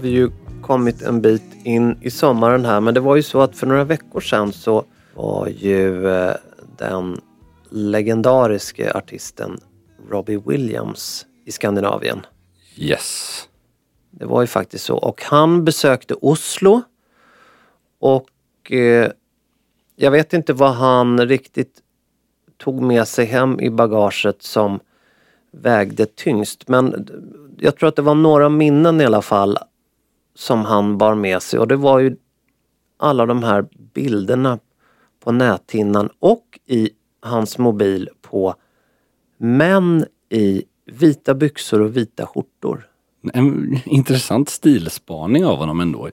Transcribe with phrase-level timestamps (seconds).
[0.00, 0.30] Vi ju
[0.62, 3.84] kommit en bit in i sommaren här men det var ju så att för några
[3.84, 4.84] veckor sedan så
[5.14, 6.34] var ju eh,
[6.76, 7.20] den
[7.70, 9.60] legendariske artisten
[10.10, 12.26] Robbie Williams i Skandinavien.
[12.76, 13.48] Yes.
[14.10, 14.96] Det var ju faktiskt så.
[14.96, 16.82] Och han besökte Oslo.
[17.98, 19.10] Och eh,
[19.96, 21.78] jag vet inte vad han riktigt
[22.56, 24.80] tog med sig hem i bagaget som
[25.52, 26.68] vägde tyngst.
[26.68, 27.08] Men
[27.58, 29.58] jag tror att det var några minnen i alla fall
[30.34, 31.58] som han bar med sig.
[31.58, 32.16] Och det var ju
[32.96, 34.58] alla de här bilderna
[35.24, 38.54] på näthinnan och i hans mobil på
[39.38, 42.86] män i vita byxor och vita skjortor.
[43.32, 46.08] En intressant stilspaning av honom ändå,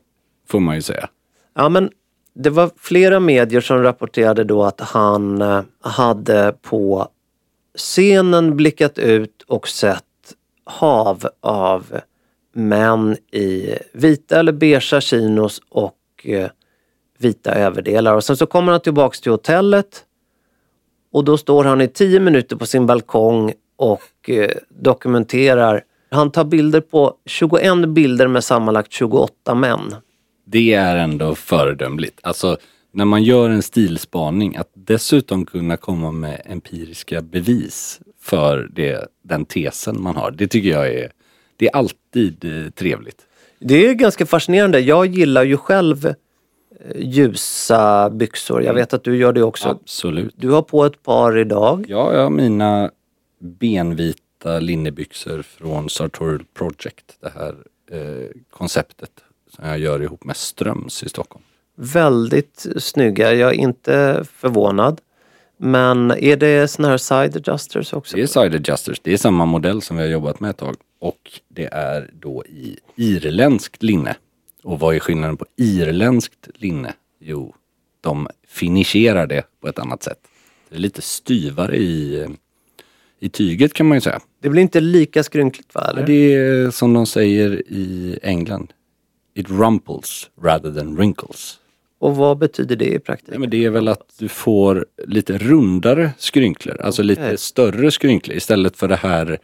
[0.47, 1.09] får man ju säga.
[1.53, 1.89] Ja men
[2.33, 7.07] det var flera medier som rapporterade då att han eh, hade på
[7.77, 10.03] scenen blickat ut och sett
[10.63, 11.99] hav av
[12.57, 16.49] män i vita eller beiga chinos och eh,
[17.17, 18.15] vita överdelar.
[18.15, 20.03] Och sen så kommer han tillbaks till hotellet
[21.11, 25.83] och då står han i tio minuter på sin balkong och eh, dokumenterar.
[26.11, 29.95] Han tar bilder på 21 bilder med sammanlagt 28 män.
[30.45, 32.19] Det är ändå föredömligt.
[32.23, 32.57] Alltså,
[32.91, 39.45] när man gör en stilspaning, att dessutom kunna komma med empiriska bevis för det, den
[39.45, 40.31] tesen man har.
[40.31, 41.11] Det tycker jag är,
[41.57, 43.25] det är alltid eh, trevligt.
[43.59, 44.79] Det är ganska fascinerande.
[44.79, 46.13] Jag gillar ju själv eh,
[46.95, 48.63] ljusa byxor.
[48.63, 49.69] Jag vet att du gör det också.
[49.69, 50.33] Absolut.
[50.37, 51.85] Du har på ett par idag.
[51.87, 52.91] Ja, jag har mina
[53.39, 57.17] benvita linnebyxor från Sartorial Project.
[57.19, 57.55] Det här
[57.91, 59.11] eh, konceptet
[59.55, 61.43] som jag gör ihop med Ströms i Stockholm.
[61.75, 63.33] Väldigt snygga.
[63.33, 65.01] Jag är inte förvånad.
[65.57, 68.15] Men är det såna här side adjusters också?
[68.17, 68.99] Det är side adjusters.
[68.99, 70.75] Det är samma modell som vi har jobbat med ett tag.
[70.99, 74.15] Och det är då i irländskt linne.
[74.63, 76.93] Och vad är skillnaden på irländskt linne?
[77.19, 77.55] Jo,
[78.01, 80.19] de finisherar det på ett annat sätt.
[80.69, 82.27] Det är lite styvare i,
[83.19, 84.19] i tyget kan man ju säga.
[84.41, 85.87] Det blir inte lika skrynkligt va?
[85.89, 86.05] Eller?
[86.05, 88.73] Det är som de säger i England.
[89.33, 91.59] It rumples rather than wrinkles.
[91.99, 93.33] Och vad betyder det i praktiken?
[93.33, 97.37] Ja, men det är väl att du får lite rundare skrynklor, alltså lite Okej.
[97.37, 99.39] större skrynklor istället för det här.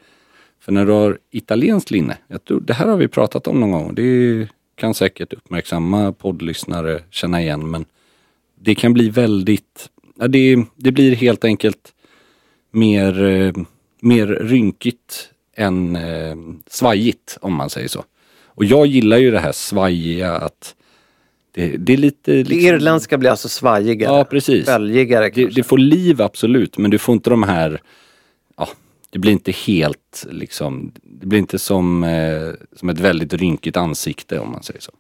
[0.60, 2.18] För när du har italienskt linne,
[2.48, 7.42] tror, det här har vi pratat om någon gång, det kan säkert uppmärksamma poddlyssnare känna
[7.42, 7.86] igen men
[8.56, 9.90] det kan bli väldigt,
[10.20, 11.94] ja, det, det blir helt enkelt
[12.72, 13.54] mer, eh,
[14.00, 16.36] mer rynkigt än eh,
[16.68, 18.04] svajigt om man säger så.
[18.46, 20.76] Och jag gillar ju det här svajiga att
[21.56, 22.32] det, det är lite...
[22.32, 24.18] Det liksom- irländska blir alltså svajigare.
[24.18, 24.66] Ja, precis.
[24.66, 27.82] Böljigare Det, det får liv absolut, men du får inte de här...
[28.58, 28.70] Ja,
[29.10, 30.92] det blir inte helt liksom...
[31.04, 34.92] Det blir inte som, eh, som ett väldigt rynkigt ansikte om man säger så.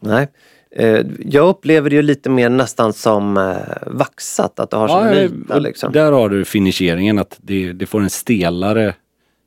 [0.00, 0.28] Nej.
[0.70, 3.56] Eh, Jag upplever det ju lite mer nästan som eh,
[3.86, 5.92] vaxat, att det har som Ja, vita och liksom.
[5.92, 8.94] Där har du finisheringen, att det, det får en stelare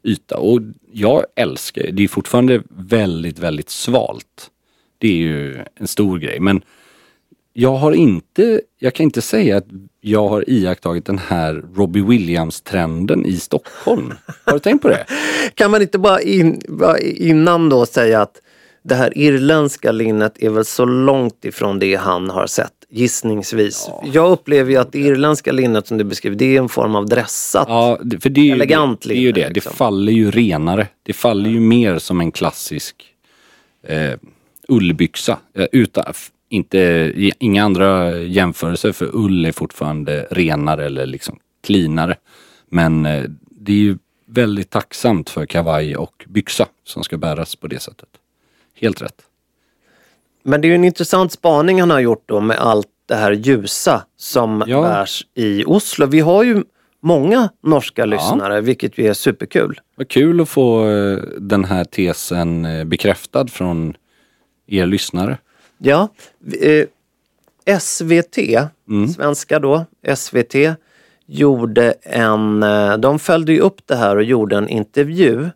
[0.04, 0.38] yta.
[0.38, 0.62] Och
[0.92, 4.50] jag älskar, det är fortfarande väldigt, väldigt svalt.
[5.02, 6.40] Det är ju en stor grej.
[6.40, 6.62] Men
[7.54, 9.68] jag har inte, jag kan inte säga att
[10.02, 14.14] jag har iakttagit den här Robbie Williams-trenden i Stockholm.
[14.46, 15.06] Har du tänkt på det?
[15.56, 18.42] Kan man inte bara, in, bara innan då säga att
[18.84, 23.90] det här irländska linnet är väl så långt ifrån det han har sett, gissningsvis.
[24.14, 27.06] Jag upplever ju att det irländska linnet som du beskriver, det är en form av
[27.06, 27.66] dressat.
[27.68, 29.54] Ja, för det är ju, Elegant det, är ju linne, det.
[29.54, 29.72] liksom.
[29.72, 30.88] Det faller ju renare.
[31.04, 32.96] Det faller ju mer som en klassisk
[33.88, 34.14] eh,
[34.72, 35.38] ullbyxa.
[35.54, 36.14] Eh, utan,
[36.50, 42.16] inte, inga andra jämförelser för ull är fortfarande renare eller liksom cleanare.
[42.70, 47.68] Men eh, det är ju väldigt tacksamt för kavaj och byxa som ska bäras på
[47.68, 48.10] det sättet.
[48.76, 49.22] Helt rätt.
[50.44, 53.32] Men det är ju en intressant spaning han har gjort då med allt det här
[53.32, 54.82] ljusa som Ja.
[54.82, 56.06] bärs i Oslo.
[56.06, 56.64] Vi har ju
[57.02, 59.80] många norska lyssnare, vilket ju är superkul.
[59.96, 63.94] Vad kul att få eh, den här tesen bekräftad från
[64.72, 65.38] er lyssnare.
[65.78, 66.08] Ja,
[66.62, 66.86] eh,
[67.80, 68.38] SVT,
[69.16, 69.86] svenska då,
[70.16, 70.56] SVT,
[71.26, 75.50] gjorde en, eh, de följde ju upp det här och gjorde en intervju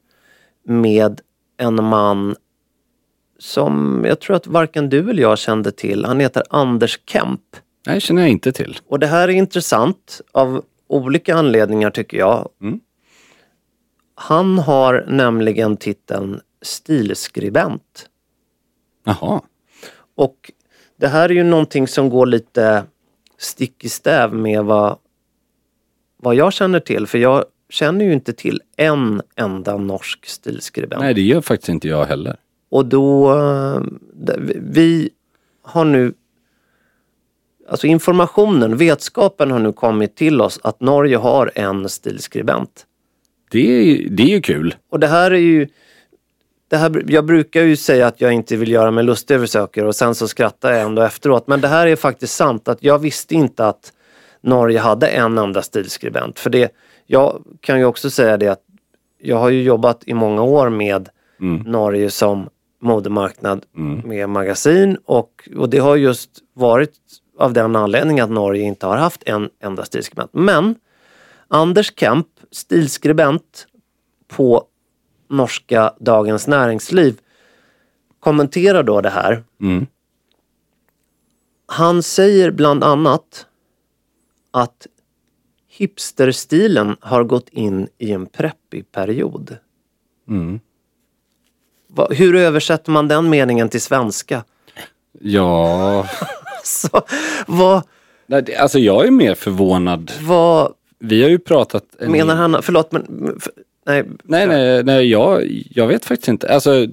[0.63, 1.21] med
[1.57, 2.35] en man
[3.39, 6.05] som jag tror att varken du eller jag kände till.
[6.05, 7.41] Han heter Anders Kemp.
[7.87, 8.77] Nej, känner jag inte till.
[8.87, 12.49] Och det här är intressant av olika anledningar tycker jag.
[12.61, 12.79] Mm.
[14.15, 18.09] Han har nämligen titeln stilskribent.
[19.05, 19.41] Jaha.
[20.15, 20.51] Och
[20.97, 22.83] det här är ju någonting som går lite
[23.37, 24.97] stick i stäv med vad,
[26.17, 27.07] vad jag känner till.
[27.07, 31.01] För jag känner ju inte till en enda norsk stilskribent.
[31.01, 32.37] Nej, det gör faktiskt inte jag heller.
[32.69, 33.81] Och då, eh,
[34.55, 35.09] vi
[35.61, 36.13] har nu,
[37.69, 42.85] alltså informationen, vetskapen har nu kommit till oss att Norge har en stilskribent.
[43.51, 44.75] Det är, det är ju kul.
[44.89, 45.67] Och det här är ju,
[46.67, 49.85] det här, jag brukar ju säga att jag inte vill göra mig lustig över saker
[49.85, 51.47] och sen så skrattar jag ändå efteråt.
[51.47, 53.93] Men det här är faktiskt sant att jag visste inte att
[54.41, 56.39] Norge hade en enda stilskribent.
[56.39, 56.71] För det,
[57.05, 58.61] jag kan ju också säga det att
[59.21, 61.09] jag har ju jobbat i många år med
[61.65, 62.49] Norge som
[62.81, 63.65] modemarknad
[64.03, 66.93] med magasin och, och det har just varit
[67.37, 70.29] av den anledningen att Norge inte har haft en enda stilskribent.
[70.33, 70.75] Men
[71.47, 73.67] Anders Kemp, stilskribent
[74.27, 74.63] på
[75.29, 77.19] norska Dagens Näringsliv,
[78.19, 79.43] kommenterar då det här.
[79.61, 79.87] Mm.
[81.65, 83.45] Han säger bland annat
[84.51, 84.87] att
[85.67, 89.57] hipsterstilen har gått in i en preppig period.
[90.29, 90.59] Mm.
[92.09, 94.43] Hur översätter man den meningen till svenska?
[95.19, 96.07] Ja,
[96.63, 97.01] Så,
[97.47, 97.83] vad,
[98.59, 100.11] alltså jag är mer förvånad.
[100.21, 101.83] vad Vi har ju pratat...
[101.99, 102.57] en- menar han?
[102.61, 103.39] Förlåt men...
[103.85, 106.53] Nej, Nej, nej, nej jag, jag vet faktiskt inte.
[106.53, 106.87] Alltså,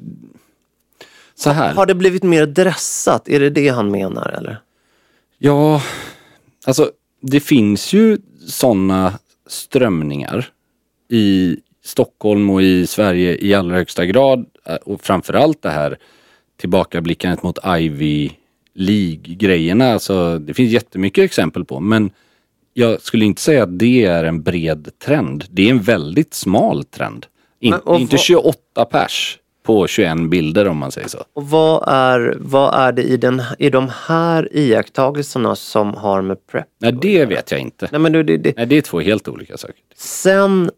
[1.34, 1.74] så här.
[1.74, 3.28] Har det blivit mer dressat?
[3.28, 4.60] Är det det han menar eller?
[5.38, 5.82] Ja,
[6.66, 6.90] alltså
[7.20, 8.18] det finns ju
[8.48, 10.48] sådana strömningar
[11.08, 14.46] i Stockholm och i Sverige i allra högsta grad.
[14.66, 15.98] eh, Och framförallt det här
[16.56, 18.30] tillbakablickandet mot Ivy
[18.74, 19.92] League-grejerna.
[19.92, 21.80] Alltså, det finns jättemycket exempel på.
[21.80, 22.10] Men
[22.72, 25.44] jag skulle inte säga att det är en bred trend.
[25.50, 27.26] Det är en väldigt smal trend.
[27.60, 31.24] In, Men, och inte vad- 28 pers på 21 bilder om man säger så.
[31.32, 36.46] Och vad är, vad är det i, den, i de här iakttagelserna som har med
[36.46, 37.88] prep Nej, det vet jag inte.
[37.92, 39.76] Nej men det, det, Nej, det är två helt olika saker.
[39.94, 40.70] Sen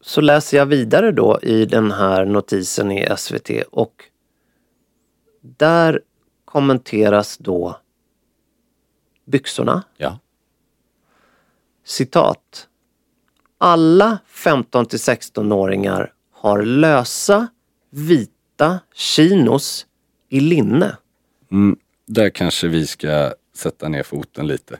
[0.00, 4.04] så läser jag vidare då i den här notisen i SVT och
[5.40, 6.00] där
[6.44, 7.76] kommenteras då
[9.28, 9.82] byxorna.
[9.96, 10.18] Ja.
[11.84, 12.68] Citat.
[13.58, 17.46] Alla 15 till 16-åringar har lösa
[17.90, 19.86] vita chinos
[20.28, 20.96] i linne.
[21.52, 24.78] Mm, där kanske vi ska sätta ner foten lite.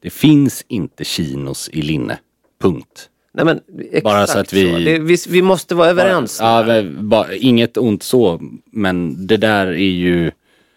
[0.00, 2.18] Det finns inte chinos i linne.
[2.60, 3.10] Punkt.
[3.32, 3.60] Nej men
[4.04, 4.78] Bara så att vi- så.
[4.78, 6.38] Det, vi, vi måste vara överens.
[6.40, 10.30] Ja, men bara, inget ont så, men det där är ju...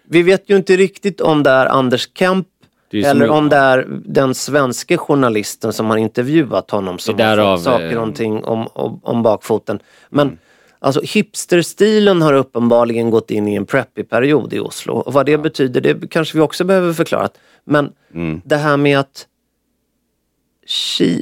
[0.07, 2.47] Vi vet ju inte riktigt om det är Anders Kemp
[2.93, 8.01] eller om det är den svenska journalisten som har intervjuat honom som har saker eh,
[8.03, 9.79] och ting om, om, om bakfoten.
[10.09, 10.37] Men
[10.79, 14.93] alltså hipsterstilen har uppenbarligen gått in i en preppig period i Oslo.
[14.93, 17.29] Och vad det betyder, det kanske vi också behöver förklara.
[17.63, 18.41] Men Mm.
[18.45, 19.25] det här med att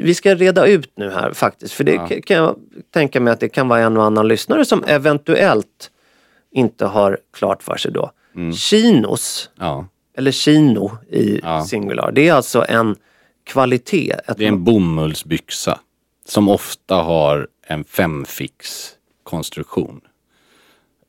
[0.02, 2.08] vi ska reda ut nu här faktiskt, för det Ja.
[2.26, 2.56] kan jag
[2.94, 5.92] tänka mig att det kan vara en och annan lyssnare som eventuellt
[6.52, 8.12] inte har klart för sig då.
[8.56, 9.86] Chinos, Ja,
[10.18, 11.66] eller chino i Ja.
[11.66, 12.96] singular, det är alltså en
[13.44, 14.12] kvalitet.
[14.28, 15.80] Ett, det är en bomullsbyxa.
[16.26, 18.90] som ofta har en femfix
[19.24, 20.02] konstruktion.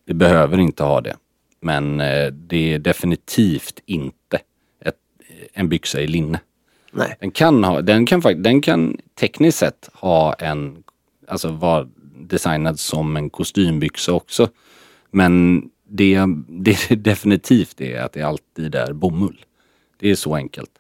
[0.07, 1.17] Det behöver inte ha det.
[1.61, 4.41] Men eh, det är definitivt inte
[4.85, 4.95] ett,
[5.53, 6.41] en byxa i linne.
[6.93, 7.17] Nej.
[7.21, 10.83] Den kan, ha, den, kan, den kan tekniskt sett ha en,
[11.29, 14.49] alltså vara designad som en kostymbyxa också.
[15.11, 19.45] Men det, det är definitivt det att det alltid är bomull.
[19.99, 20.71] Det är så enkelt.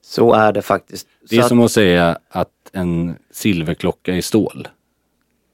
[0.00, 1.08] Så är det faktiskt.
[1.30, 4.68] Det är Så som att, säga att en silverklocka är stål.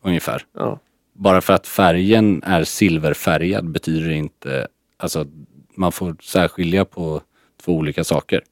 [0.05, 0.47] Ungefär.
[0.53, 0.79] ja.
[1.15, 5.27] Bara för att färgen är silverfärgad betyder det inte, alltså
[5.75, 7.23] man får särskilja på
[7.63, 8.45] två olika saker.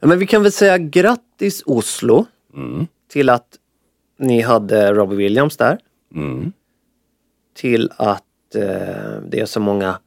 [0.00, 2.86] Ja, Men vi kan väl säga grattis Oslo Mm.
[3.08, 3.58] till att
[4.18, 5.78] ni hade Robbie Williams där.
[6.14, 6.52] Mm.
[7.54, 8.24] Till att
[9.28, 9.98] det är så många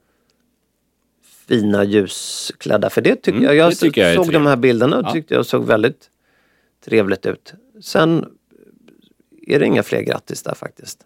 [1.48, 2.90] fina ljusklädda.
[2.90, 3.56] För det tycker Mm, jag.
[3.56, 5.12] Jag det tycker jag såg de här bilderna och Ja.
[5.14, 6.10] tyckte jag såg väldigt
[6.86, 7.54] trevligt ut.
[7.82, 8.26] Sen
[9.48, 11.00] är det inga fler grattis där faktiskt.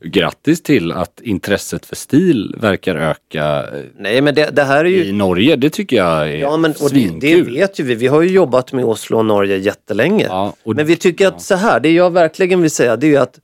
[0.00, 4.88] Grattis till att intresset för stil verkar öka eh, Nej men det, det här är
[4.88, 5.56] ju i Norge.
[5.56, 7.54] Det tycker jag är Ja men och det, det svinkul.
[7.54, 7.94] vet ju vi.
[7.94, 10.24] Vi har ju jobbat med Oslo och Norge jättelänge.
[10.28, 13.10] Ja, och- men vi tycker att så här, det jag verkligen vill säga det är
[13.10, 13.40] ju att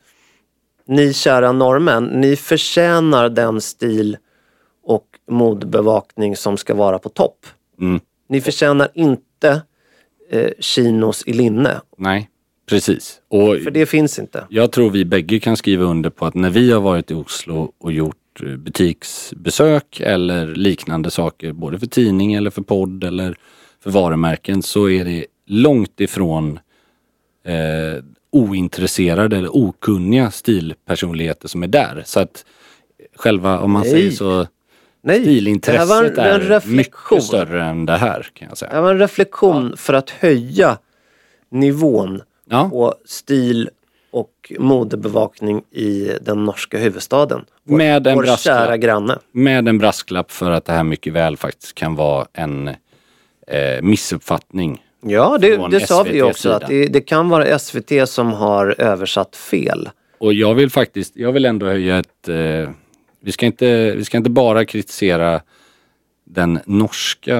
[0.87, 4.17] ni kära norrmän, ni förtjänar den stil
[4.83, 7.47] och modbevakning som ska vara på topp.
[7.81, 8.01] Mm.
[8.29, 9.63] Ni förtjänar inte
[10.31, 12.29] eh, chinos i linne, Nej,
[12.69, 13.21] precis.
[13.29, 14.47] Och för det finns inte.
[14.51, 17.73] jag tror vi bägge kan skriva under på att när vi har varit i Oslo
[17.79, 23.37] och gjort eh, butiksbesök eller liknande saker, både för tidning eller för podd eller
[23.81, 26.59] för varumärken, så är det långt ifrån
[27.45, 32.03] eh, ointresserade eller okunniga stilpersonligheter som är där.
[32.07, 32.45] Så att
[33.17, 33.91] själva, om man Nej.
[33.91, 34.47] säger så,
[35.03, 36.77] Nej, stilintresset det en, en är reflektion.
[36.77, 38.71] mycket större än det här kan jag Det säga.
[38.73, 40.79] här var en reflektion för att höja
[41.51, 42.69] nivån Ja.
[42.71, 43.71] på stil
[44.11, 47.45] och modebevakning i den norska huvudstaden.
[47.65, 48.57] Vår, Med en vår brasklapp.
[48.67, 49.19] kära granne.
[49.33, 52.69] Med en brasklapp för att det här mycket väl faktiskt kan vara en
[53.47, 54.84] eh, missuppfattning.
[55.07, 58.75] Ja, det, det sa vi ju också att det, det kan vara SVT som har
[58.79, 59.89] översatt fel.
[60.19, 62.29] Och jag vill faktiskt, jag vill ändå höja ett...
[62.29, 62.71] Eh,
[63.21, 65.41] vi, ska inte, vi ska inte bara kritisera
[66.25, 67.37] den norska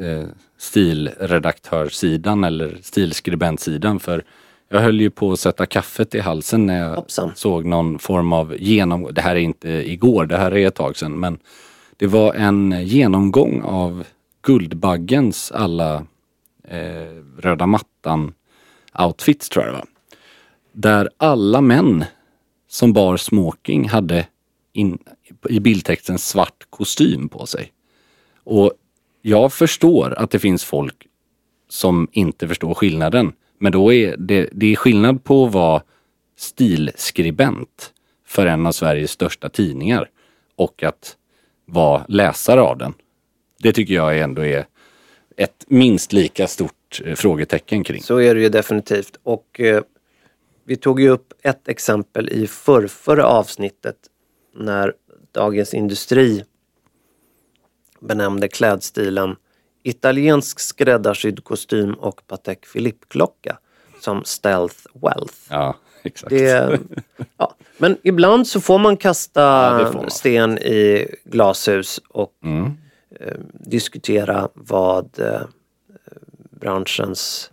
[0.00, 0.24] eh,
[0.58, 4.24] stilredaktörssidan eller stilskribentsidan för
[4.68, 7.32] jag höll ju på att sätta kaffet i halsen när jag Hoppsan.
[7.34, 9.08] såg någon form av genom...
[9.12, 11.38] Det här är inte igår, det här är ett tag sedan men
[11.96, 14.04] det var en genomgång av
[14.42, 16.06] Guldbaggens alla
[16.68, 18.34] eh, röda mattan
[18.98, 19.88] outfits tror jag det var.
[20.72, 22.04] Där alla män
[22.68, 24.26] som bar smoking hade
[24.72, 24.98] in,
[25.48, 27.72] i bildtexten svart kostym på sig.
[28.44, 28.72] Och
[29.22, 31.06] jag förstår att det finns folk
[31.68, 33.32] som inte förstår skillnaden.
[33.58, 35.82] Men då är det, det är skillnad på att vara
[36.36, 37.92] stilskribent
[38.26, 40.10] för en av Sveriges största tidningar
[40.56, 41.16] och att
[41.66, 42.94] vara läsare av den.
[43.58, 44.66] Det tycker jag ändå är
[45.36, 48.02] ett minst lika stort eh, frågetecken kring.
[48.02, 49.18] Så är det ju definitivt.
[49.22, 49.82] Och eh,
[50.64, 53.96] vi tog ju upp ett exempel i förrförra avsnittet
[54.54, 54.92] när
[55.32, 56.44] Dagens Industri
[58.00, 59.36] benämnde klädstilen
[59.82, 63.58] italiensk skräddarsydd kostym och Patek Philippe-klocka
[64.00, 65.34] som stealth wealth.
[65.50, 66.30] Ja, exakt.
[66.30, 66.78] Det,
[67.36, 67.54] ja.
[67.78, 69.40] Men ibland så får man kasta
[69.80, 70.10] Ja, får man.
[70.10, 72.72] sten i glashus och Mm.
[73.20, 75.40] Eh, diskutera vad eh,
[76.60, 77.50] branschens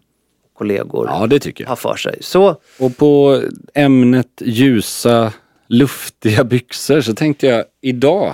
[0.54, 1.70] kollegor Ja, det tycker jag.
[1.70, 2.18] har för sig.
[2.22, 3.42] Så Och på
[3.74, 5.34] ämnet ljusa,
[5.68, 8.34] luftiga byxor så tänkte jag idag,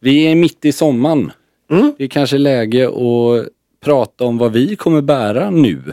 [0.00, 1.32] vi är mitt i sommaren.
[1.98, 3.48] Det är kanske läge att
[3.80, 5.92] prata om vad vi kommer bära nu.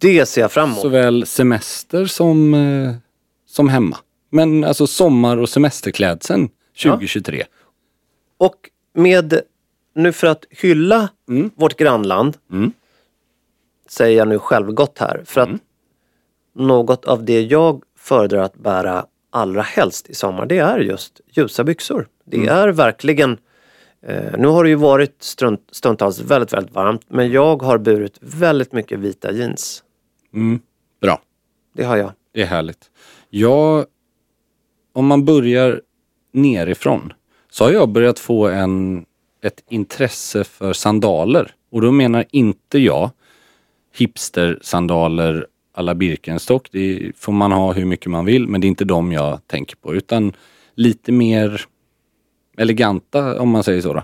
[0.00, 0.80] det ser jag fram emot.
[0.82, 2.94] Såväl semester som, eh,
[3.48, 3.96] som hemma.
[4.30, 6.48] Men alltså sommar och semesterklädseln
[6.82, 7.44] 2023.
[8.38, 8.54] Och
[8.96, 9.40] med,
[9.94, 11.08] nu för att hylla
[11.54, 12.72] vårt grannland, Mm.
[13.88, 15.50] säger jag nu självgott här, för att
[16.54, 21.64] något av det jag föredrar att bära allra helst i sommar, det är just ljusa
[21.64, 22.08] byxor.
[22.24, 22.48] Det Mm.
[22.48, 23.38] är verkligen,
[24.02, 28.18] eh, nu har det ju varit strunt, stundtals väldigt, väldigt varmt, men jag har burit
[28.20, 29.82] väldigt mycket vita jeans.
[30.34, 30.60] Mm.
[31.00, 31.22] Bra.
[31.72, 32.12] Det har jag.
[32.32, 32.90] Det är härligt.
[33.30, 33.86] Jag,
[34.92, 35.82] om man börjar
[36.32, 37.12] nerifrån
[37.56, 39.04] så har jag börjat få en,
[39.42, 41.54] ett intresse för sandaler.
[41.70, 43.10] Och då menar inte jag
[43.94, 46.68] hipster-sandaler alla Birkenstock.
[46.72, 49.76] Det får man ha hur mycket man vill men det är inte de jag tänker
[49.76, 50.32] på utan
[50.74, 51.60] lite mer
[52.56, 53.92] eleganta om man säger så.
[53.92, 54.02] Då.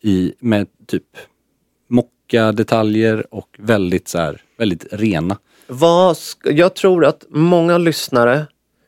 [0.00, 1.06] I, med typ
[1.88, 5.38] mocka detaljer och väldigt så här, väldigt rena.
[5.66, 8.46] Vad ska, jag tror att många lyssnare,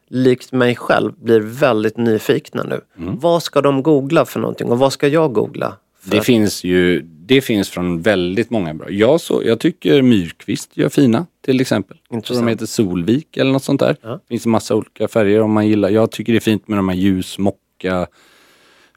[0.09, 2.81] likt mig själv, blir väldigt nyfikna nu.
[2.99, 3.19] Mm.
[3.19, 5.77] Vad ska de googla för någonting och vad ska jag googla?
[6.05, 8.91] Det att- finns ju, det finns från väldigt många bra.
[8.91, 11.97] Jag, så, jag tycker Myrkvist gör fina till exempel.
[12.11, 12.47] Intressant.
[12.47, 13.97] de heter Solvik eller något sånt där.
[14.03, 14.21] Ja.
[14.29, 15.89] finns en massa olika färger om man gillar.
[15.91, 18.07] Jag tycker det är fint med de här ljus mocka.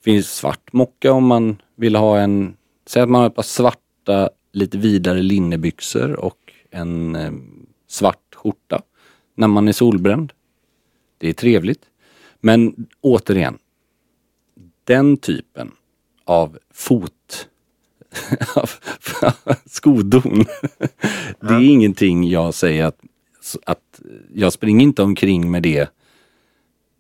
[0.04, 2.54] finns svart mocka om man vill ha en,
[2.88, 6.38] säg att man har ett par svarta lite vidare linnebyxor och
[6.72, 7.32] en eh,
[7.88, 8.82] svart skjorta
[9.36, 10.32] när man är solbränd.
[11.20, 11.82] Det är trevligt.
[12.40, 13.58] Men återigen,
[14.84, 15.72] den typen
[16.24, 17.48] av fot
[18.56, 18.70] av
[19.66, 20.46] skodon.
[21.40, 23.00] Det är ingenting jag säger att,
[23.66, 24.02] att
[24.34, 25.90] jag springer inte omkring med det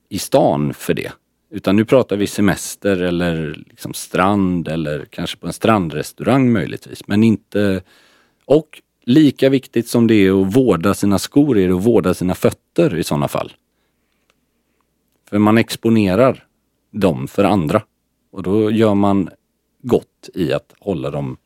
[0.10, 1.12] i stan för det.
[1.52, 7.08] Utan nu pratar vi semester eller liksom strand eller kanske på en strandrestaurang möjligtvis.
[7.08, 7.82] Men inte...
[8.46, 12.36] Och lika viktigt som det är att vårda sina skor är det att vårda sina
[12.36, 13.54] fötter i sådana fall.
[15.30, 16.46] För man exponerar
[16.92, 17.82] dem för andra.
[18.32, 19.30] Och då gör man
[19.82, 21.38] gott i att hålla dem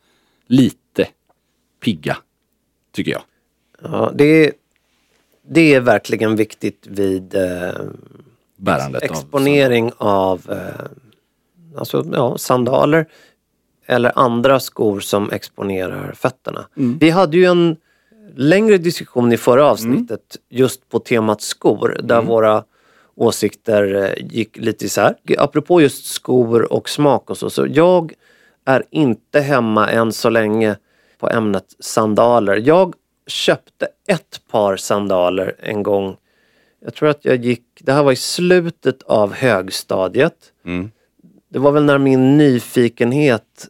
[0.47, 1.07] lite
[1.83, 2.17] pigga,
[2.91, 3.21] tycker jag.
[3.81, 4.51] Ja, det, är,
[5.47, 7.71] det är verkligen viktigt vid eh,
[8.57, 10.85] Bärandet exponering av eh,
[11.77, 13.05] alltså, ja, sandaler
[13.85, 16.67] eller andra skor som exponerar fötterna.
[16.77, 16.97] Mm.
[16.97, 17.77] Vi hade ju en
[18.35, 22.27] längre diskussion i förra avsnittet just på temat skor där Mm.
[22.27, 22.63] våra
[23.15, 25.15] åsikter eh, gick lite isär.
[25.37, 28.13] Apropå just skor och smak och så, så jag
[28.65, 30.75] är inte hemma än så länge
[31.17, 32.55] på ämnet sandaler.
[32.55, 32.93] Jag
[33.27, 36.15] köpte ett par sandaler en gång.
[36.79, 40.51] Jag tror att jag gick, det här var i slutet av högstadiet.
[40.65, 40.91] Mm.
[41.49, 43.67] Det var väl när min nyfikenhet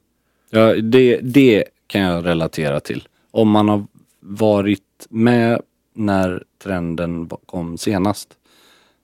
[0.50, 3.08] Ja, det, det kan jag relatera till.
[3.30, 3.86] Om man har
[4.20, 5.60] varit med
[5.94, 8.28] när trenden kom senast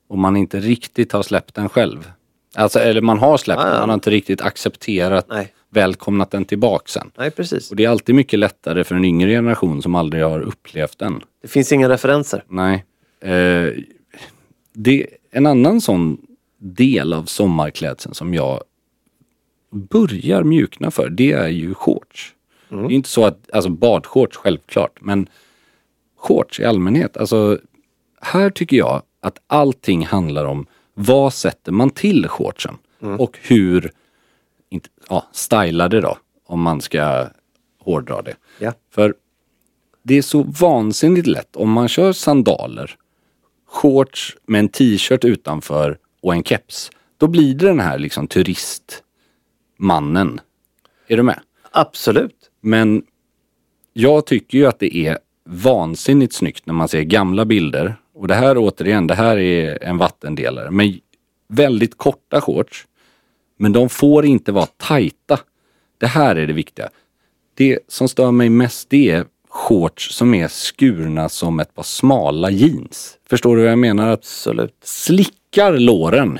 [0.09, 2.11] och man inte riktigt har släppt den själv.
[2.55, 3.71] Alltså, eller man har släppt Ja, ja.
[3.71, 5.53] den, man har inte riktigt accepterat, Nej.
[5.69, 7.11] välkomnat den tillbaka sen.
[7.17, 7.69] Nej, precis.
[7.69, 11.21] Och det är alltid mycket lättare för en yngre generation som aldrig har upplevt den.
[11.41, 12.43] Det finns inga referenser.
[12.47, 12.85] Nej.
[13.19, 13.73] Eh,
[14.73, 16.17] det, en annan sån
[16.57, 18.63] del av sommarklädseln som jag
[19.71, 22.33] börjar mjukna för, det är ju shorts.
[22.69, 25.29] Det är inte så att, alltså badshorts självklart, men
[26.17, 27.17] shorts i allmänhet.
[27.17, 27.59] Alltså,
[28.21, 32.77] här tycker jag att allting handlar om vad sätter man till shortsen?
[33.19, 33.91] Och hur,
[34.69, 37.27] inte, ja, styla det då, om man ska
[37.79, 38.35] hårdra det.
[38.59, 38.73] Ja.
[38.91, 39.15] För
[40.03, 42.95] det är så vansinnigt lätt om man kör sandaler,
[43.67, 46.91] shorts med en t-shirt utanför och en keps.
[47.17, 50.41] Då blir det den här liksom turistmannen.
[51.07, 51.39] Är du med?
[51.71, 52.51] Absolut.
[52.61, 53.03] Men
[53.93, 57.95] jag tycker ju att det är vansinnigt snyggt när man ser gamla bilder.
[58.13, 60.71] Och det här återigen, det här är en vattendelare.
[60.71, 60.99] Men
[61.47, 62.87] väldigt korta shorts.
[63.57, 65.39] Men de får inte vara tajta.
[65.97, 66.89] Det här är det viktiga.
[67.53, 69.25] Det som stör mig mest det är
[69.57, 73.17] shorts som är skurna som ett par smala jeans.
[73.29, 74.07] Förstår du vad jag menar?
[74.11, 74.75] Absolut.
[74.83, 76.39] slickar låren.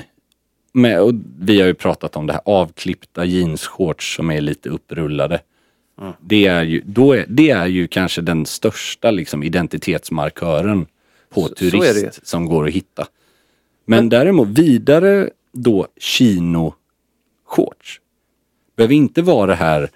[0.72, 5.40] Med, och vi har ju pratat om det här avklippta jeansshorts som är lite upprullade.
[6.20, 10.86] Det, är ju, då är, det är ju kanske den största liksom, identitetsmarkören
[11.30, 12.10] på Så- så turist ju.
[12.22, 13.06] som går att hitta.
[13.86, 16.74] Men däremot vidare då chino
[17.46, 18.00] shorts.
[18.76, 19.90] Behöver inte vara det här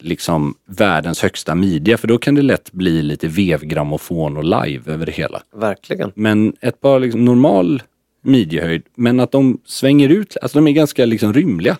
[0.00, 5.06] liksom världens högsta midja för då kan det lätt bli lite vevgrammofon och live över
[5.06, 5.42] det hela.
[5.54, 6.12] Verkligen.
[6.14, 7.82] Men ett par liksom normal
[8.22, 11.78] midjehöjd, men att de svänger ut, alltså de är ganska liksom rymliga.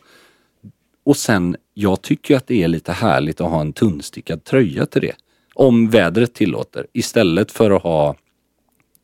[1.05, 5.03] Och sen, jag tycker att det är lite härligt att ha en tunnstickad tröja till
[5.03, 5.15] det.
[5.55, 6.87] Om vädret tillåter.
[6.93, 8.17] Istället för att ha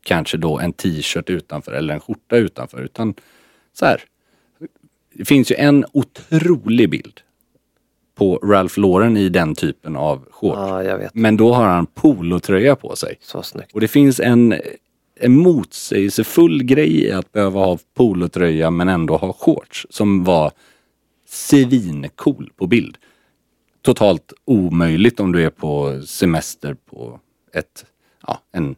[0.03, 2.81] kanske då en t-shirt utanför eller en skjorta utanför.
[2.81, 3.13] Utan
[3.73, 4.01] så här.
[5.13, 7.21] Det finns ju en otrolig bild
[8.17, 10.57] på Ralph Lauren i den typen av shorts.
[10.57, 11.15] Ja, jag vet.
[11.15, 13.17] Men då har han polotröja på sig.
[13.21, 13.73] Så snyggt.
[13.73, 14.55] Och det finns en,
[15.19, 20.51] en motsägelsefull grej i att behöva ha polotröja men ändå ha shorts som var
[21.27, 22.97] svincool på bild.
[23.81, 27.19] Totalt omöjligt om du är på semester på
[27.53, 27.85] ett,
[28.27, 28.75] ja, en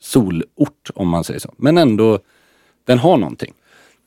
[0.00, 1.54] solort om man säger så.
[1.56, 2.18] Men ändå,
[2.84, 3.54] den har någonting.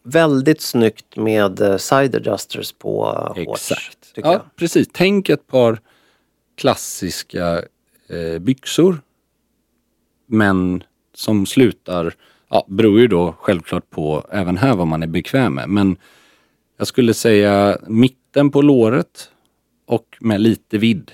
[0.08, 3.72] Väldigt snyggt med eh, side adjusters på shorts.
[3.72, 4.14] Exakt.
[4.16, 4.56] Tycker Ja, jag.
[4.56, 4.88] precis.
[4.92, 5.80] Tänk ett par
[6.56, 7.62] klassiska
[8.10, 9.02] eh, byxor.
[10.26, 12.14] Men som slutar,
[12.50, 15.70] ja, beror ju då självklart på även här vad man är bekväm med.
[15.70, 15.98] Men
[16.78, 19.32] jag skulle säga mitten på låret
[19.86, 21.12] och med lite vidd.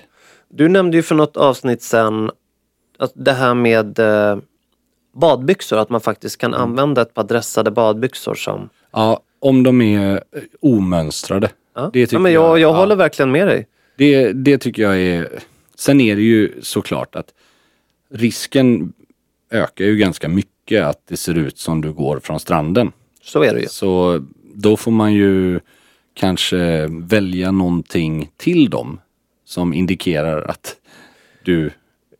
[0.48, 2.30] Du nämnde ju för något avsnitt sen
[2.98, 4.38] att det här med eh,
[5.14, 8.68] badbyxor, att man faktiskt kan använda ett par dressade badbyxor som...
[8.92, 11.50] Ja, om de är eh, omönstrade.
[11.74, 11.90] Ja.
[11.92, 12.76] Det tycker ja, men jag, jag jag- ja.
[12.76, 13.66] håller verkligen med dig.
[13.98, 15.28] Det, det tycker jag är...
[15.76, 17.26] Sen är det ju såklart att
[18.10, 18.92] risken
[19.50, 22.92] ökar ju ganska mycket att det ser ut som du går från stranden.
[23.22, 23.66] Så är det ju.
[23.68, 24.24] Så
[24.54, 25.60] då får man ju
[26.14, 29.00] kanske välja någonting till dem
[29.44, 30.76] som indikerar att
[31.44, 31.70] du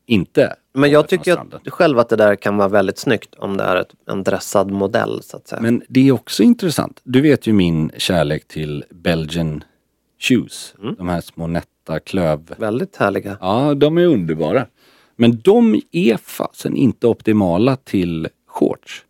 [0.06, 3.64] inte Men jag tycker att, själv att det där kan vara väldigt snyggt om det
[3.64, 5.62] är ett, en dressad modell så att säga.
[5.62, 7.00] Men det är också intressant.
[7.04, 9.64] Du vet ju min kärlek till Belgian
[10.20, 10.74] shoes.
[10.82, 10.94] Mm.
[10.94, 12.54] De här små nätta klöv...
[12.58, 13.38] Väldigt härliga.
[13.40, 14.66] Ja, de är underbara.
[15.16, 19.04] Men de är fasen inte optimala till shorts.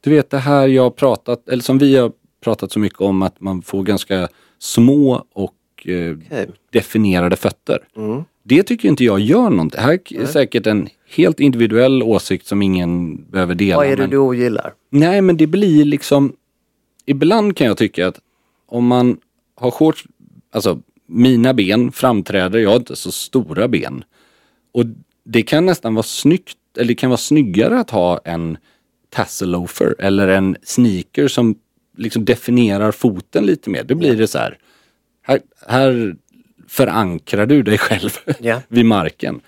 [0.00, 3.22] Du vet det här jag har pratat, eller som vi har pratat så mycket om
[3.22, 6.48] att man får ganska små och eh, Okej.
[6.70, 7.78] definierade fötter.
[7.96, 8.24] Mm.
[8.42, 9.80] Det tycker inte jag gör någonting.
[9.80, 13.76] Här är säkert en helt individuell åsikt som ingen behöver dela.
[13.76, 14.74] Vad är det men- du ogillar?
[14.90, 16.32] Nej, men det blir liksom...
[17.06, 18.20] Ibland kan jag tycka att
[18.66, 19.16] om man
[19.54, 20.04] har shorts,
[20.52, 24.04] alltså mina ben framträder, jag har inte så stora ben.
[24.72, 24.84] Och
[25.24, 28.58] det kan nästan vara snyggt, eller det kan vara snyggare att ha en
[29.10, 31.54] tasseloafer eller en sneaker som
[31.96, 33.84] liksom definierar foten lite mer.
[33.84, 34.58] Då blir det så här,
[35.26, 36.16] här, här
[36.68, 38.10] förankrar du dig själv
[38.40, 38.62] Ja.
[38.68, 39.40] vid marken.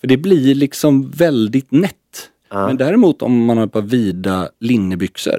[0.00, 2.30] För det blir liksom väldigt nätt.
[2.50, 5.38] Men däremot om man har ett par vida linnebyxor.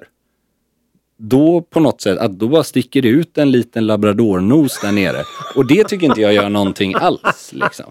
[1.18, 5.24] Då på något sätt, att då bara sticker det ut en liten labradornos där nere.
[5.56, 7.52] Och det tycker inte jag gör någonting alls.
[7.54, 7.86] Liksom.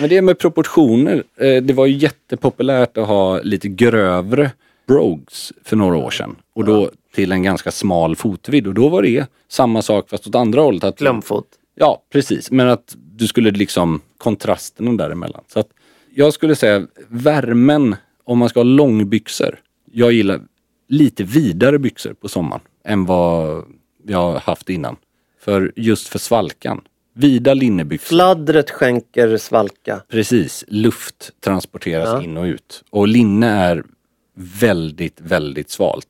[0.00, 1.22] Men det med proportioner.
[1.36, 4.50] Eh, det var ju jättepopulärt att ha lite grövre
[4.86, 6.36] brogues för några år sedan.
[6.52, 8.66] Och då till en ganska smal fotvidd.
[8.66, 10.84] Och då var det samma sak fast åt andra hållet.
[10.84, 11.46] Att Klämfot.
[11.74, 12.50] Ja, precis.
[12.50, 15.44] Men att du skulle liksom kontrasten däremellan.
[15.48, 15.68] Så att
[16.14, 19.60] jag skulle säga värmen, om man ska ha långbyxor.
[19.92, 20.40] Jag gillar
[20.88, 23.64] lite vidare byxor på sommaren än vad
[24.06, 24.96] jag har haft innan.
[25.40, 26.80] För just för svalkan.
[27.16, 28.06] Vida linnebyxor.
[28.06, 30.00] Fladdret skänker svalka.
[30.08, 32.22] Precis, luft transporteras Ja.
[32.22, 32.84] in och ut.
[32.90, 33.84] Och linne är
[34.34, 36.08] väldigt, väldigt svalt.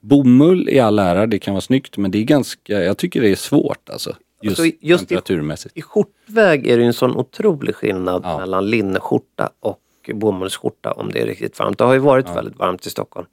[0.00, 3.28] Bomull i all ära, det kan vara snyggt men det är ganska, jag tycker det
[3.28, 4.16] är svårt alltså.
[4.42, 5.76] Just, Alltså, just i- temperaturmässigt.
[5.76, 8.38] I skjortväg är det ju en sån otrolig skillnad Ja.
[8.38, 9.80] mellan linneskjorta och
[10.14, 11.78] bomullsskjorta om det är riktigt varmt.
[11.78, 13.26] Det har ju varit väldigt varmt i Stockholm.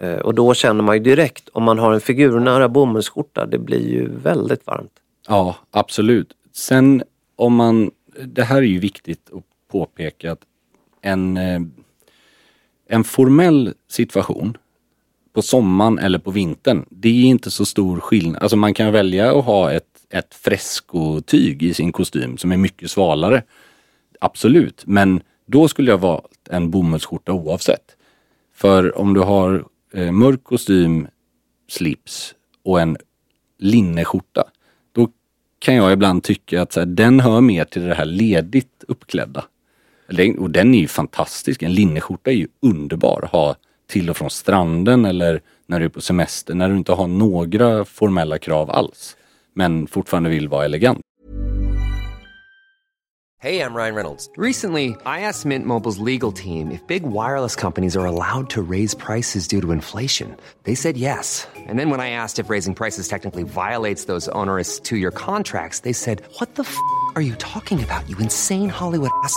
[0.00, 3.88] Eh, och då känner man ju direkt om man har en figurnära bomullsskjorta, det blir
[3.88, 4.92] ju väldigt varmt.
[5.28, 6.32] Ja, absolut.
[6.52, 7.02] Sen
[7.36, 7.90] om man,
[8.24, 10.40] det här är ju viktigt att påpeka att
[11.02, 11.60] en, eh,
[12.88, 14.56] en formell situation
[15.36, 18.42] på sommaren eller på vintern, det är inte så stor skillnad.
[18.42, 22.90] Alltså man kan välja att ha ett, ett freskotyg i sin kostym som är mycket
[22.90, 23.42] svalare.
[24.20, 27.96] Absolut, men då skulle jag valt en bomullsskjorta oavsett.
[28.54, 31.06] För om du har eh, mörk kostym,
[31.68, 32.96] slips och en
[33.58, 34.44] linneskjorta,
[34.92, 35.08] då
[35.58, 39.44] kan jag ibland tycka att så här, den hör mer till det här ledigt uppklädda.
[40.38, 41.62] Och den är ju fantastisk.
[41.62, 45.88] En linneskjorta är ju underbar att ha till och från stranden eller när du är
[45.90, 49.16] på semester, när du inte har några formella krav alls.
[49.54, 51.00] Men fortfarande vill vara elegant.
[53.38, 54.30] Hej, jag heter Ryan Reynolds.
[54.36, 58.96] Recently, I asked Mint Mobile's legal team if big wireless companies are allowed to raise
[58.96, 60.36] prices due to inflation.
[60.64, 61.46] They said yes.
[61.68, 65.80] And then when I asked if raising prices technically violates those onerous two year contracts,
[65.80, 66.76] they said, What the f
[67.14, 69.36] are you talking about, you insane Hollywood ass?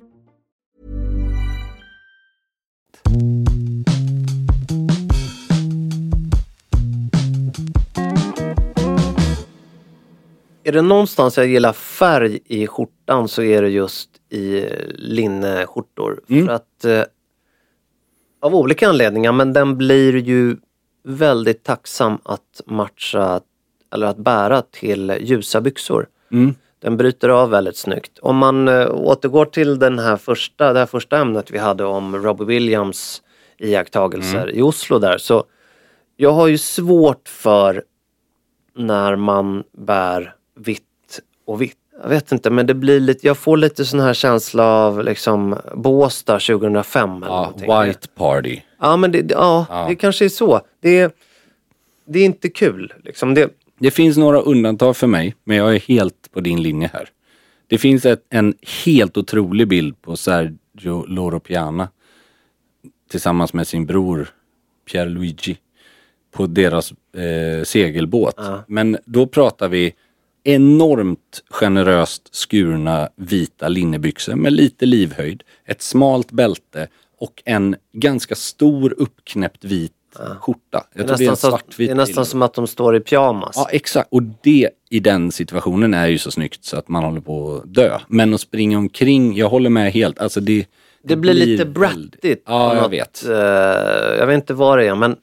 [10.63, 16.21] Är det någonstans jag gillar färg i skjortan så är det just i linneskjortor.
[16.45, 17.03] För att eh,
[18.41, 20.57] av olika anledningar men den blir ju
[21.03, 23.41] väldigt tacksam att matcha
[23.93, 26.07] eller att bära till ljusa byxor.
[26.79, 28.19] Den bryter av väldigt snyggt.
[28.19, 32.17] Om man eh, återgår till den här första, det här första ämnet vi hade om
[32.17, 33.21] Robbie Williams
[33.57, 35.43] iakttagelser i Oslo där så
[36.15, 37.83] jag har ju svårt för
[38.75, 40.35] när man bär
[40.67, 41.77] vitt och vitt.
[42.03, 45.55] Jag vet inte men det blir lite, jag får lite sån här känsla av liksom
[45.75, 47.87] Båstad 2005 eller Ja, någonting.
[47.87, 48.59] White Party.
[48.79, 50.61] Ja men det, ja, det kanske är så.
[50.79, 51.11] Det är,
[52.05, 53.33] det är inte kul liksom.
[53.33, 57.09] Det, Det finns några undantag för mig, men jag är helt på din linje här.
[57.67, 58.53] Det finns ett, en
[58.85, 61.89] helt otrolig bild på Sergio Loro Piana
[63.11, 64.29] tillsammans med sin bror
[64.91, 65.57] Pierluigi
[66.31, 68.35] på deras eh, segelbåt.
[68.67, 69.93] Men då pratar vi
[70.43, 76.87] enormt generöst skurna vita linnebyxor med lite livhöjd, ett smalt bälte
[77.19, 79.93] och en ganska stor uppknäppt vit
[80.39, 80.83] skjorta.
[80.93, 82.53] Jag det är tror det är en nästan, som, svartvit det är nästan som att
[82.53, 83.53] de står i pyjamas.
[83.55, 87.21] Ja exakt och det i den situationen är ju så snyggt så att man håller
[87.21, 87.99] på att dö.
[88.07, 90.65] Men att springa omkring, jag håller med helt, alltså det
[91.03, 92.43] Det blir lite brattigt.
[92.45, 93.25] Ja jag något, vet.
[93.25, 93.31] eh,
[94.19, 95.15] jag vet inte vad det är men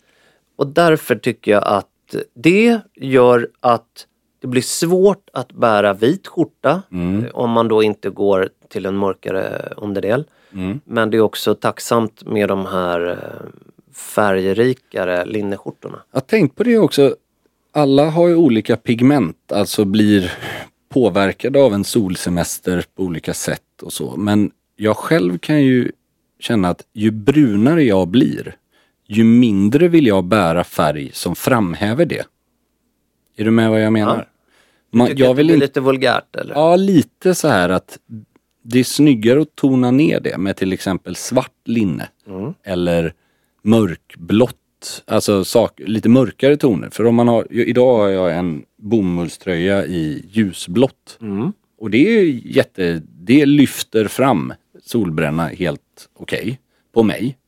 [0.57, 1.87] och därför tycker jag att
[2.35, 4.07] det gör att
[4.41, 7.25] det blir svårt att bära vit skjorta Mm.
[7.25, 10.25] eh, om man då inte går till en mörkare underdel.
[10.53, 10.81] Mm.
[10.85, 13.47] Men det är också tacksamt med de här eh,
[13.95, 15.99] färgrikare linneskjortorna.
[16.13, 17.17] Jag har tänkt på det också.
[17.73, 20.33] Alla har ju olika pigment, alltså blir
[20.89, 24.17] påverkade av en solsemester på olika sätt och så.
[24.17, 25.93] Men jag själv kan ju
[26.41, 28.57] känna att ju brunare jag blir,
[29.07, 32.27] ju mindre vill jag bära färg som framhäver det.
[33.39, 34.29] Är du med vad jag menar?
[34.91, 36.55] Man, Tycker jag det vill inte lite vulgärt eller?
[36.55, 37.99] Ja, lite så här att
[38.63, 42.09] det är snyggare att tona ner det med till exempel svart linne.
[42.65, 43.15] Eller
[43.63, 46.91] mörkblått, alltså sak, lite mörkare toner.
[46.91, 51.19] För om man har, idag har jag en bomullströja i ljusblått.
[51.79, 52.25] Och det är
[52.57, 54.53] jätte, det lyfter fram
[54.85, 56.61] solbränna helt okej
[56.95, 57.39] på mig.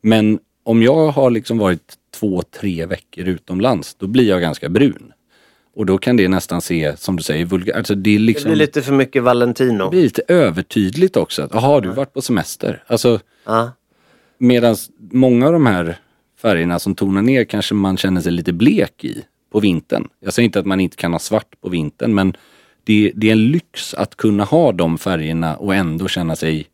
[0.00, 5.12] Men om jag har liksom varit två, tre veckor utomlands, då blir jag ganska brun.
[5.78, 7.76] Och då kan det nästan se, som du säger, vulgärt.
[7.76, 8.48] Alltså det är Det liksom...
[8.50, 9.84] blir lite för mycket Valentino.
[9.84, 11.42] det blir lite övertydligt också.
[11.42, 12.82] att, Jaha, du har varit på semester.
[12.86, 13.70] Alltså, Ja.
[14.38, 15.96] medan många av de här
[16.42, 20.08] färgerna som tonar ner kanske man känner sig lite blek i på vintern.
[20.20, 22.36] Jag säger inte att man inte kan ha svart på vintern men
[22.84, 26.66] det, det är en lyx att kunna ha de färgerna och ändå känna sig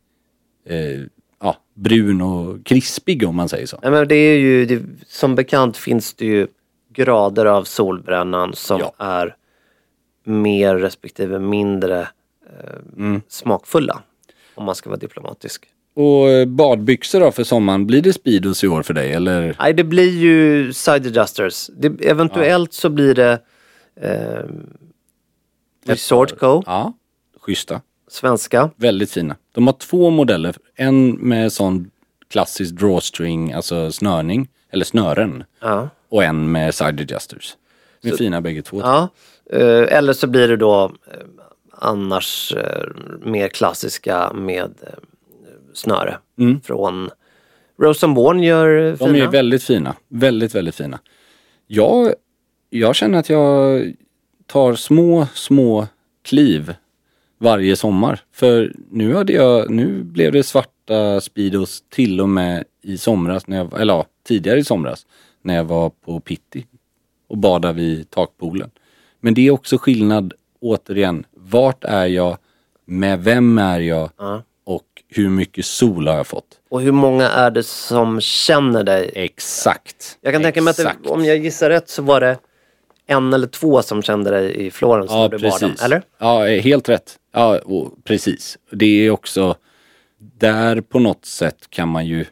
[0.69, 1.01] eh,
[1.41, 3.79] ja, brun och krispig om man säger så.
[3.83, 6.47] Nej, men det är ju, det, som bekant finns det ju
[6.95, 8.93] grader av solbrännan som Ja.
[8.97, 9.35] är
[10.23, 13.21] mer respektive mindre eh, Mm.
[13.27, 14.01] smakfulla.
[14.55, 15.65] Om man ska vara diplomatisk.
[15.95, 19.55] Och eh, badbyxor då för sommaren, blir det Speedos i år för dig eller?
[19.59, 21.69] Nej, det blir ju side adjusters.
[21.77, 23.39] Det, eventuellt så blir det
[24.01, 24.45] eh,
[25.85, 26.63] Resort Co.
[26.65, 26.93] Ja,
[27.41, 27.81] schyssta.
[28.07, 28.69] Svenska.
[28.75, 29.35] Väldigt fina.
[29.51, 30.55] De har två modeller.
[30.75, 31.91] En med sån
[32.29, 35.43] klassisk drawstring, alltså snörning, eller snören.
[35.61, 35.89] Ja.
[36.09, 37.57] Och en med side adjusters.
[38.01, 38.79] De är fina bägge två.
[38.79, 39.09] Ja.
[39.51, 41.19] Eh, eller så blir det då eh,
[41.71, 42.83] annars eh,
[43.21, 44.73] mer klassiska med
[45.73, 46.17] snöre.
[46.63, 47.09] Från
[47.81, 49.11] Rosenborn gör eh, fina.
[49.11, 49.95] De är väldigt fina.
[50.07, 50.99] Väldigt, väldigt fina.
[51.67, 52.13] Jag,
[52.69, 53.93] jag känner att jag
[54.45, 55.87] tar små, små
[56.23, 56.73] kliv
[57.37, 58.19] varje sommar.
[58.31, 63.57] För nu hade jag, nu blev det svarta Speedos till och med i somras, när
[63.57, 65.05] jag, eller ja, tidigare i somras,
[65.45, 66.65] när jag var på Pitti
[67.27, 68.71] och badade vid takpoolen.
[69.19, 72.37] Men det är också skillnad, återigen, vart är jag,
[72.85, 74.09] med vem är jag
[74.63, 76.59] och hur mycket sol har jag fått?
[76.69, 79.11] Och hur många är det som känner dig?
[79.15, 80.17] Exakt.
[80.21, 82.37] Jag kan tänka mig att det, om jag gissar rätt så var det
[83.07, 85.83] en eller två som kände dig i Florens Ja, när du precis.
[85.83, 86.01] Eller?
[86.17, 87.19] Ja, eh, helt rätt.
[87.33, 87.59] Ja,
[88.03, 88.57] precis.
[88.71, 89.55] Det är också,
[90.17, 92.25] där på något sätt kan man ju,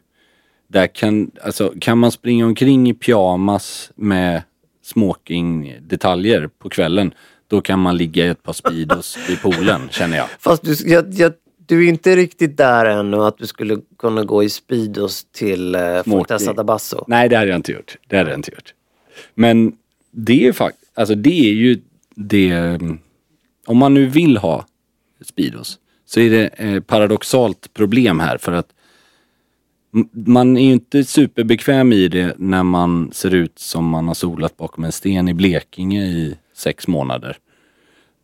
[0.74, 4.42] där kan, alltså kan man springa omkring i pyjamas med
[4.84, 7.14] smoking-detaljer på kvällen,
[7.48, 10.30] då kan man ligga i ett par Speedos i poolen, känner jag.
[10.40, 11.34] Fast du, jag, jag,
[11.66, 16.04] du är inte riktigt där ännu att du skulle kunna gå i Speedos till eh,
[16.04, 17.04] Fortessa Dabasso.
[17.08, 17.98] Nej, det hade jag inte gjort.
[18.08, 18.74] Det hade jag inte gjort.
[19.36, 19.74] Men
[20.12, 21.82] det är faktiskt, alltså det är ju
[22.16, 23.00] det, mm,
[23.66, 24.66] om man nu vill ha
[25.22, 28.68] Speedos, så är det eh, paradoxalt problem här för att
[30.12, 34.58] man är ju inte superbekväm i det när man ser ut som man har solat
[34.58, 37.38] bakom en sten i Blekinge i sex månader.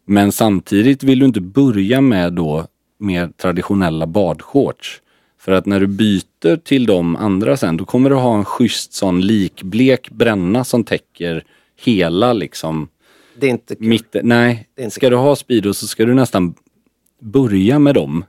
[0.05, 2.67] Men samtidigt vill du inte börja med då
[2.99, 5.01] mer traditionella badshorts.
[5.39, 8.93] För att när du byter till de andra sen, då kommer du ha en schysst
[8.93, 11.43] sån likblek bränna som täcker
[11.81, 12.87] hela liksom
[13.39, 13.87] Det är inte kul.
[13.87, 14.27] mitten.
[14.27, 16.53] Nej, inte ska du ha Speedo så ska du nästan
[17.21, 18.23] börja med dem.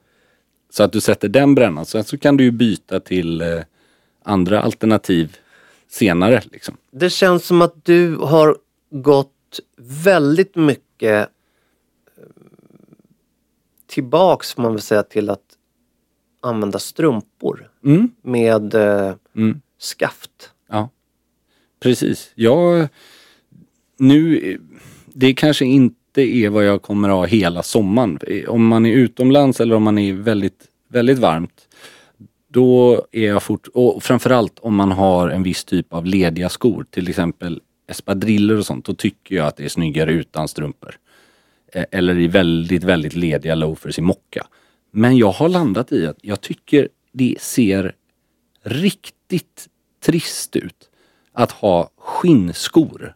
[0.71, 1.87] Så att du sätter den brännan.
[1.87, 3.61] Sen så kan du ju byta till eh,
[4.23, 5.37] andra alternativ
[5.89, 6.43] senare.
[6.53, 6.77] Liksom.
[6.91, 8.57] Det känns som att du har
[8.91, 9.61] gått
[10.05, 11.29] väldigt mycket
[12.17, 12.25] eh,
[13.87, 15.45] tillbaks får man väl säga till att
[16.41, 18.11] använda strumpor Mm.
[18.23, 19.61] med eh, Mm.
[19.79, 20.51] skaft.
[20.69, 20.89] Ja,
[21.81, 22.33] precis.
[22.35, 22.89] Jag,
[23.97, 24.59] nu,
[25.07, 28.19] det kanske inte är vad jag kommer ha hela sommaren.
[28.49, 31.69] Om man är utomlands eller om man är väldigt, väldigt varmt.
[32.49, 36.87] Då är jag fort, och framförallt om man har en viss typ av lediga skor,
[36.91, 40.95] till exempel espadriller och sånt, då tycker jag att det är snyggare utan strumpor.
[41.73, 44.47] Eh, eller i väldigt, väldigt lediga loafers i mocka.
[44.91, 47.95] Men jag har landat i att jag tycker det ser
[48.63, 49.69] riktigt
[50.01, 50.91] trist ut
[51.33, 53.15] att ha skinnskor.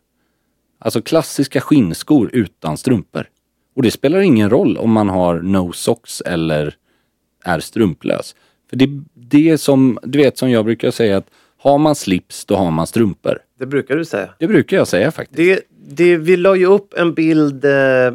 [0.85, 3.29] Alltså klassiska skinnskor utan strumpor.
[3.77, 6.77] Och det spelar ingen roll om man har no socks eller
[7.45, 8.35] är strumplös.
[8.71, 12.45] För det, det är som, du vet som jag brukar säga att har man slips
[12.45, 13.39] då har man strumpor.
[13.59, 14.35] Det brukar du säga.
[14.39, 15.37] Det brukar jag säga faktiskt.
[15.37, 15.61] Det,
[15.97, 18.13] det, vi la ju upp en bild eh,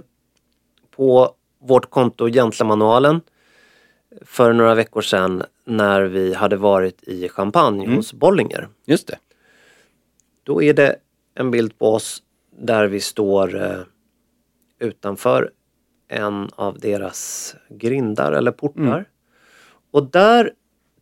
[0.96, 3.22] på vårt konto Gentlemanualen
[4.22, 7.96] för några veckor sedan när vi hade varit i Champagne Mm.
[7.96, 8.68] hos Bollinger.
[8.86, 9.18] Just det.
[10.44, 10.96] Då är det
[11.36, 12.24] en bild på oss
[12.62, 13.80] där vi står eh,
[14.80, 15.52] utanför
[16.08, 18.82] en av deras grindar eller portar.
[18.84, 19.04] Mm.
[19.92, 20.52] Och där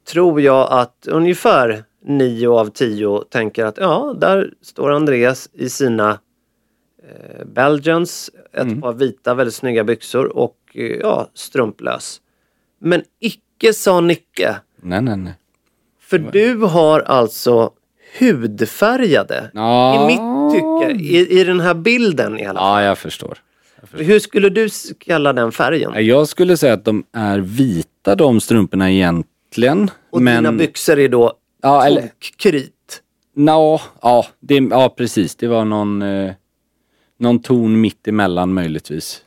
[0.07, 6.19] tror jag att ungefär nio av tio tänker att ja, där står Andreas i sina
[7.03, 8.81] eh, Belgians, ett Mm.
[8.81, 12.21] par vita väldigt snygga byxor och eh, ja, strumplös.
[12.79, 14.55] Men icke sa Nicke.
[14.81, 15.33] Nej, nej, nej.
[15.99, 17.71] För du har alltså
[18.19, 20.03] hudfärgade, Ja.
[20.03, 20.19] i mitt
[20.51, 22.81] tycke, i, i den här bilden i alla fall.
[22.83, 23.37] Ja, jag förstår.
[23.93, 26.05] Hur skulle du kalla den färgen?
[26.05, 29.91] Jag skulle säga att de är vita de strumporna egentligen.
[30.09, 30.43] Och men...
[30.43, 32.09] dina byxor är då Ja, eller-.
[33.35, 35.35] Nå, ja, det, ja, precis.
[35.35, 36.31] Det var någon, eh,
[37.19, 39.21] någon ton mitt emellan möjligtvis.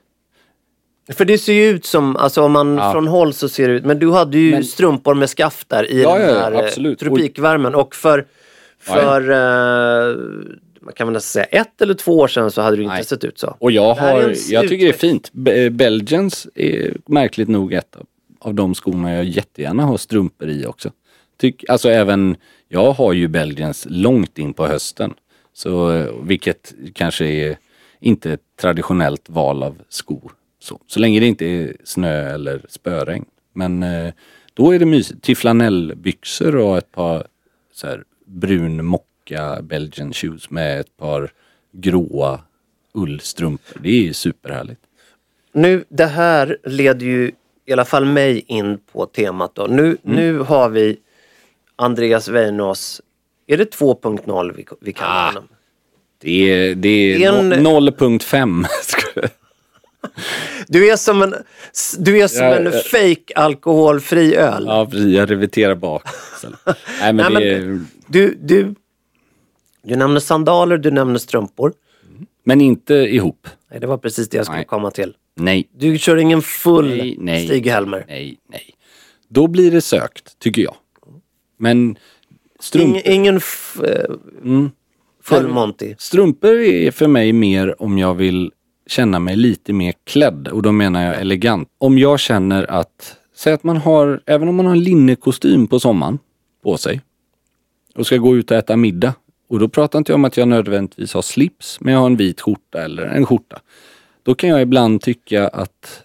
[1.12, 2.92] För det ser ju ut som, alltså om man Ja.
[2.92, 5.90] från håll så ser det ut, men du hade ju Men- strumpor med skaft där
[5.90, 8.26] i Ja, den ja, ja, här eh, tropikvärmen och för,
[8.80, 10.16] för eh,
[10.80, 13.04] man kan väl nästan säga ett eller två år sedan så hade det inte Nej.
[13.04, 13.56] sett ut så.
[13.58, 15.32] Och jag har, jag tycker det är fint.
[15.32, 17.96] Be- Belgians är märkligt nog ett
[18.38, 20.90] av- de skorna jag jättegärna har strumpor i också.
[21.38, 22.36] Tyck, alltså även,
[22.68, 25.14] jag har ju Belgians långt in på hösten.
[25.52, 27.56] Så, vilket kanske är
[28.00, 30.30] inte ett traditionellt val av sko.
[30.62, 33.24] Så, så länge det inte är snö eller spöregn.
[33.52, 34.12] Men eh,
[34.54, 35.22] då är det mysigt.
[35.22, 37.26] Till flanellbyxor och ett par
[37.74, 38.84] så här, brun
[39.30, 41.30] mocka Belgian shoes med ett par
[41.72, 42.40] gråa
[42.94, 43.80] ullstrumpor.
[43.82, 44.80] Det är superhärligt.
[45.52, 47.32] Nu, det här leder ju
[47.66, 49.66] i alla fall mig in på temat då.
[49.66, 49.96] Nu, Mm.
[50.02, 50.96] nu har vi
[51.76, 53.00] Andreas Weinås,
[53.46, 55.26] är det 2.0 vi, vi kallar Ah.
[55.26, 55.48] honom?
[56.18, 58.66] Det är, det är En- no- 0.5.
[60.68, 61.34] Du är som en,
[61.98, 62.72] du är som Ja, en eh.
[62.72, 64.64] fake alkoholfri öl.
[64.66, 65.14] ja, precis.
[65.16, 66.02] Jag reverterar bak.
[67.00, 68.74] Nej, men Nej, det men- Du, du,
[69.82, 71.72] du nämner sandaler, du nämner strumpor.
[72.44, 73.48] men inte ihop.
[73.70, 74.66] Nej, det var precis det jag skulle Nej.
[74.66, 75.14] komma till.
[75.36, 77.46] Nej, Du kör ingen full nej, nej.
[77.48, 78.04] Stig-Helmer.
[78.08, 78.74] Nej, nej.
[79.28, 80.74] Då blir det sökt, tycker jag.
[81.58, 81.96] Men
[82.60, 84.14] strump, Ingen, ingen f, eh,
[84.44, 84.70] Mm.
[85.22, 85.94] full Monty.
[85.98, 88.52] strumpor är för mig mer om jag vill
[88.86, 90.48] känna mig lite mer klädd.
[90.48, 91.68] Och då menar jag elegant.
[91.78, 95.80] Om jag känner att, säg att man har, även om man har en linnekostym på
[95.80, 96.18] sommaren
[96.62, 97.00] på sig
[97.94, 99.14] och ska gå ut och äta middag.
[99.50, 102.16] Och då pratar inte jag om att jag nödvändigtvis har slips, men jag har en
[102.16, 103.60] vit skjorta eller en skjorta.
[104.22, 106.02] Då kan jag ibland tycka att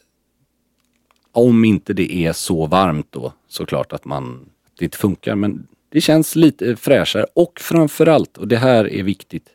[1.32, 5.36] om inte det är så varmt då, såklart att man det inte funkar.
[5.36, 9.50] Men det känns lite fräschare och framförallt, och det här är viktigt,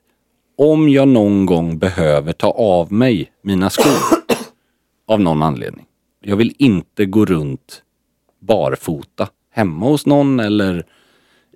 [0.56, 4.24] om jag någon gång behöver ta av mig mina skor
[5.06, 5.86] av någon anledning.
[6.20, 7.82] Jag vill inte gå runt
[8.40, 10.86] barfota hemma hos någon eller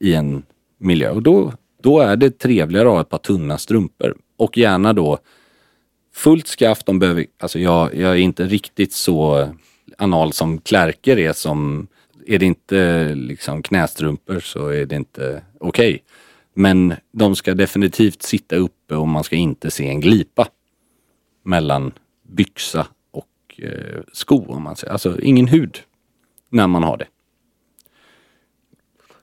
[0.01, 0.43] i en
[0.79, 1.11] miljö.
[1.11, 1.53] Och då,
[1.85, 4.17] då är det trevligare att ha ett par tunna strumpor.
[4.37, 5.19] Och gärna då
[6.15, 6.87] fullt skaft.
[6.87, 9.49] De behöver, alltså jag, jag är inte riktigt så
[9.99, 11.87] anal som Klärker är som,
[12.27, 16.05] är det inte liksom knästrumpor så är det inte okej.
[16.55, 20.49] Men de ska definitivt sitta uppe och man ska inte se en glipa
[21.43, 24.93] mellan byxa och eh, sko om man säger.
[24.93, 25.79] Alltså ingen hud
[26.49, 27.07] när man har det.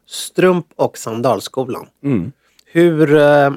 [0.06, 1.88] Strump och sandalskolan.
[2.04, 2.32] Mm.
[2.74, 3.54] Hur, eh,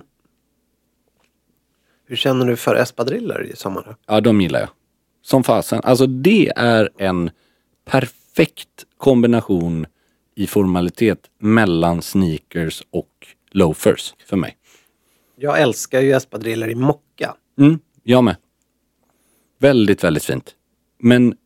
[2.06, 3.96] hur känner du för espadriller i sommar?
[4.06, 4.68] Ja, de gillar jag.
[5.22, 5.80] Som fasen.
[5.84, 7.30] Alltså det är en
[7.84, 9.86] perfekt kombination
[10.34, 14.56] i formalitet mellan sneakers och loafers för mig.
[15.36, 17.36] Jag älskar ju espadriller i mocka.
[17.58, 18.36] Mm, jag med.
[19.58, 20.54] Väldigt, väldigt fint.
[20.98, 21.36] Men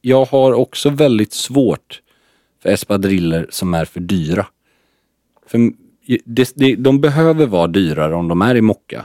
[0.00, 2.02] jag har också väldigt svårt
[2.62, 4.46] för espadriller som är för dyra.
[5.46, 5.58] För
[6.24, 9.04] det, det, de behöver vara dyrare om de är i mocka.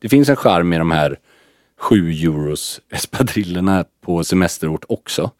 [0.00, 1.18] Det finns en charm i de här
[1.78, 5.30] 7 euros espadrillerna på semesterort också.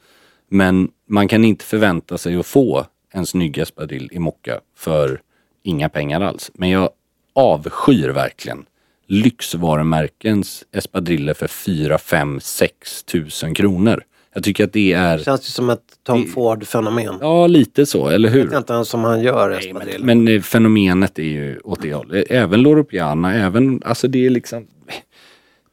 [0.48, 5.20] Men man kan inte förvänta sig att få en snygg espadrill i mocka för
[5.62, 6.50] inga pengar alls.
[6.54, 6.90] Men jag
[7.34, 8.64] avskyr verkligen
[9.06, 14.04] lyxvarumärkens espadriller för 4, 5, 6 tusen kronor.
[14.34, 17.18] Jag tycker att det är, Det känns ju som ett Tom Ford-fenomen.
[17.20, 18.38] ja lite så, eller hur?
[18.38, 21.82] Jag vet inte ens om han gör Nej, men, men eh, fenomenet är ju åt
[21.82, 22.26] det hållet.
[22.30, 24.66] Även Loro Piana, även, alltså det är liksom...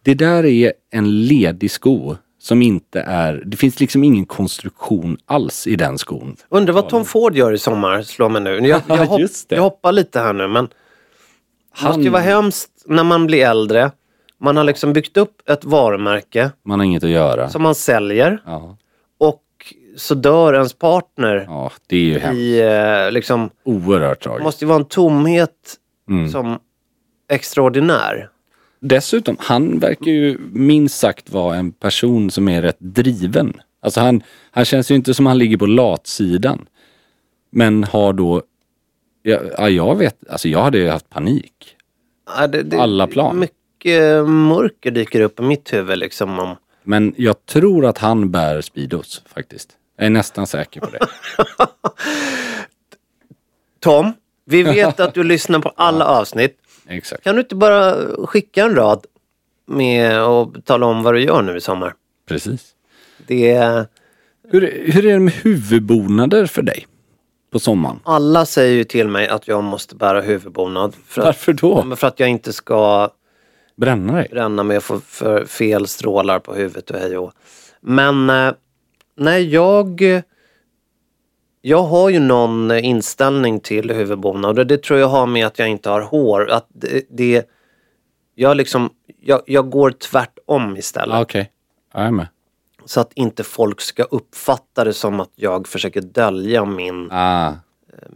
[0.03, 5.67] Det där är en ledig sko som inte är, det finns liksom ingen konstruktion alls
[5.67, 6.35] i den skon.
[6.49, 8.67] Undrar vad Tom Ford gör i sommar, slår mig nu.
[8.67, 9.55] Jag, jag, hopp, Just det.
[9.55, 10.67] jag hoppar lite här nu men
[11.79, 13.91] det måste ju vara hemskt när man blir äldre.
[14.39, 17.49] Man har liksom byggt upp ett varumärke Man har inget att göra.
[17.49, 18.77] som man säljer Ja,
[19.17, 19.43] och
[19.97, 22.37] så dör ens partner ja det är ju hemskt.
[22.37, 24.43] i eh, liksom, Oerhört det tragiskt.
[24.43, 25.75] måste ju vara en tomhet
[26.09, 26.29] Mm.
[26.29, 26.59] som
[27.31, 28.29] extraordinär.
[28.79, 33.53] Dessutom, han verkar ju minst sagt vara en person som är rätt driven.
[33.81, 36.65] Alltså han, han känns ju inte som han ligger på latsidan.
[37.51, 38.41] Men har då,
[39.23, 41.53] ja, ja, jag vet, alltså jag hade ju haft panik.
[42.37, 43.39] Ja, det, det, Alla plan.
[43.77, 46.39] Mycket mörker dyker upp i mitt huvud liksom.
[46.39, 49.69] Om, Men jag tror att han bär Speedos faktiskt.
[49.97, 50.99] Jag är nästan säker på det.
[53.79, 54.13] Tom,
[54.45, 56.57] vi vet att du lyssnar på alla avsnitt.
[56.87, 57.23] Exakt.
[57.23, 59.05] Kan du inte bara skicka en rad
[59.67, 61.93] med och tala om vad du gör nu i sommar?
[62.27, 62.65] Precis.
[63.27, 63.85] Det är,
[64.49, 66.87] Hur, hur är det med huvudbonader för dig?
[67.51, 67.99] På sommaren?
[68.03, 70.93] alla säger ju till mig att jag måste bära huvudbonad.
[71.05, 71.95] För att, Varför då?
[71.95, 73.09] För att jag inte ska
[73.77, 74.27] Bränna dig?
[74.31, 77.33] bränna mig och få för fel strålar på huvudet och hej och
[77.81, 78.53] Men eh,
[79.15, 80.01] nej, jag...
[81.61, 85.59] jag har ju någon eh, inställning till huvudbonad och det, tror jag har med att
[85.59, 86.49] jag inte har hår.
[86.51, 87.49] Att det, det
[88.35, 88.89] jag liksom,
[89.21, 91.15] jag, jag går tvärtom istället.
[91.15, 91.51] Ah, Okej,
[91.93, 92.27] ja, jag är med.
[92.85, 97.11] Så att inte folk ska uppfatta det som att jag försöker dölja min...
[97.11, 97.53] Ah,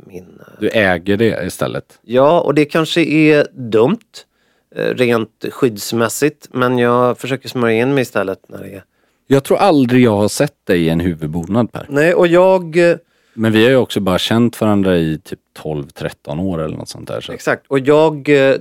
[0.05, 1.99] min eh, du äger det istället.
[2.01, 4.30] ja, och det kanske är dumt eh,
[4.76, 6.47] rent skyddsmässigt.
[6.51, 8.84] Men jag försöker smörja in mig istället när det är...
[9.28, 11.86] Jag tror aldrig jag har sett dig i en huvudbonad Per.
[11.89, 12.78] Nej, och jag...
[12.91, 12.97] eh,
[13.34, 17.07] Men vi har ju också bara känt varandra i typ 12-13 år eller något sånt
[17.07, 17.22] där.
[17.22, 17.32] Så.
[17.32, 18.55] Exakt, och jag eh,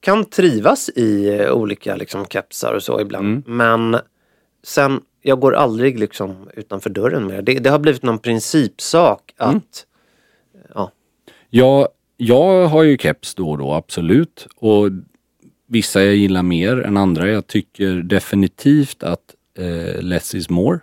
[0.00, 3.48] kan trivas i eh, olika liksom, kepsar och så ibland.
[3.48, 3.96] Men
[4.64, 7.58] sen, jag går aldrig liksom utanför dörren med det.
[7.58, 9.86] Det har blivit någon principsak att...
[10.74, 10.90] Ja,
[11.50, 11.88] Jag,
[12.22, 14.46] jag har ju keps då och då, absolut.
[14.56, 14.90] Och
[15.66, 17.28] vissa jag gillar mer än andra.
[17.28, 20.80] Jag tycker definitivt att eh, less is more.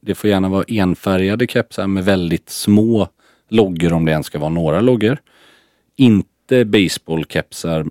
[0.00, 3.08] Det får gärna vara enfärgade kepsar med väldigt små
[3.48, 5.18] loggor om det ens ska vara några loggor.
[5.96, 7.86] Inte baseballkepsar,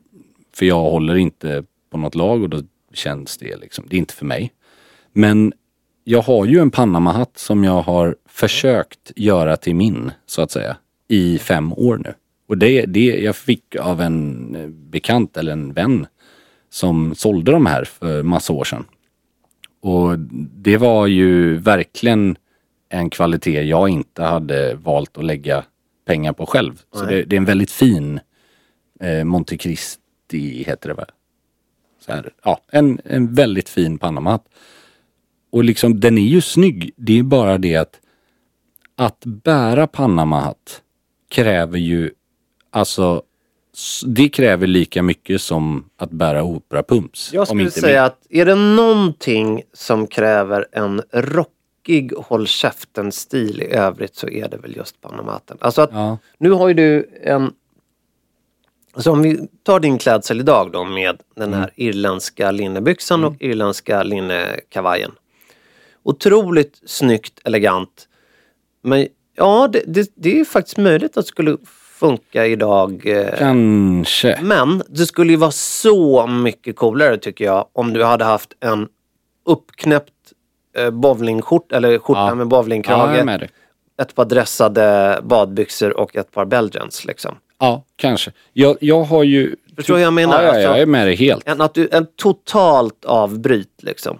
[0.53, 2.61] för jag håller inte på något lag och då
[2.93, 4.51] känns det liksom, det är inte för mig.
[5.13, 5.53] Men
[6.03, 10.77] jag har ju en Panama-hatt som jag har försökt göra till min, så att säga,
[11.07, 12.13] i fem år nu.
[12.51, 16.07] Och det, det jag fick av en eh, bekant eller en vän
[16.69, 18.85] som sålde de här för massa år sedan.
[19.81, 20.19] Och
[20.55, 22.35] det var ju verkligen
[22.89, 25.63] en kvalitet jag inte hade valt att lägga
[26.05, 26.81] pengar på själv.
[26.93, 28.19] Så det, det är en väldigt fin
[28.99, 31.05] eh, Monte Cristi, heter det va?
[32.05, 34.45] Så här, ja, en, en väldigt fin Panama-hatt.
[35.51, 36.91] Och liksom den är ju snygg.
[36.95, 37.99] Det är bara det att
[38.95, 40.81] att bära Panama-hatt
[41.29, 42.11] kräver ju
[42.71, 43.23] alltså
[44.05, 47.33] det kräver lika mycket som att bära operapumps.
[47.33, 48.07] jag skulle säga mer.
[48.07, 54.57] att är det någonting som kräver en rockig håll käften-stil i övrigt så är det
[54.57, 55.57] väl just Panamaten.
[55.61, 56.17] Alltså att Ja.
[56.37, 57.53] nu har ju du en...
[58.95, 64.03] Så om vi tar din klädsel idag då med den här irländska linnebyxan och irländska
[64.03, 65.11] linnekavajen.
[66.03, 68.07] Otroligt snyggt, elegant.
[68.81, 71.57] Men ja, det, det, det är faktiskt möjligt att skulle
[72.01, 73.01] funka idag.
[73.07, 74.39] Eh, Kanske.
[74.41, 78.87] men det skulle ju vara så mycket coolare tycker jag om du hade haft en
[79.45, 80.11] uppknäppt
[80.77, 82.35] eh, bowlingskjorta eller skjorta Ja.
[82.35, 83.25] med Ja, bowlingkrage.
[83.25, 83.49] dig.
[84.01, 87.35] ett par dressade badbyxor och ett par belgians liksom.
[87.59, 88.31] Ja, kanske.
[88.53, 89.55] Jag, jag har ju...
[89.75, 90.43] Förstår vad jag menar?
[90.43, 91.47] Ja, ja, jag Alltså- är med dig helt.
[91.47, 94.19] En, att du, en totalt avbryt liksom.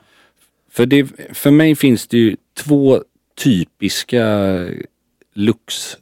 [0.72, 3.04] För, det, för mig finns det ju två
[3.44, 4.26] typiska
[5.34, 5.98] looks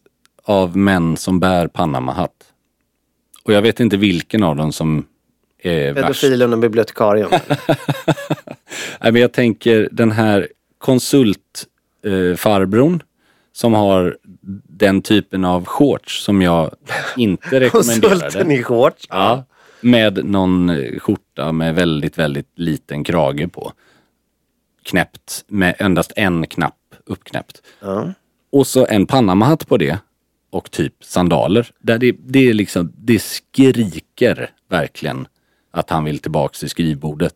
[0.50, 2.54] av män som bär Panama-hatt.
[3.44, 5.06] Och jag vet inte vilken av dem som
[5.58, 5.94] är.
[5.94, 7.30] Pedofilen och bibliotekarien.
[9.02, 10.48] Nej, men jag tänker den här
[10.78, 13.00] konsultfarbrorn eh,
[13.54, 14.18] som har
[14.68, 16.72] den typen av shorts som jag
[17.18, 18.54] inte Konsulten rekommenderade.
[18.54, 19.06] i shorts.
[19.10, 19.44] Ja,
[19.82, 23.72] med någon skjorta med väldigt, väldigt liten krage på.
[24.84, 26.76] Knäppt med endast en knapp
[27.06, 27.62] uppknäppt.
[27.80, 28.14] Ja.
[28.52, 29.98] Och så en Panama-hatt på det
[30.50, 31.68] och typ sandaler.
[31.80, 35.28] Där det, det är liksom, det skriker verkligen
[35.72, 37.36] att han vill tillbaks till skrivbordet.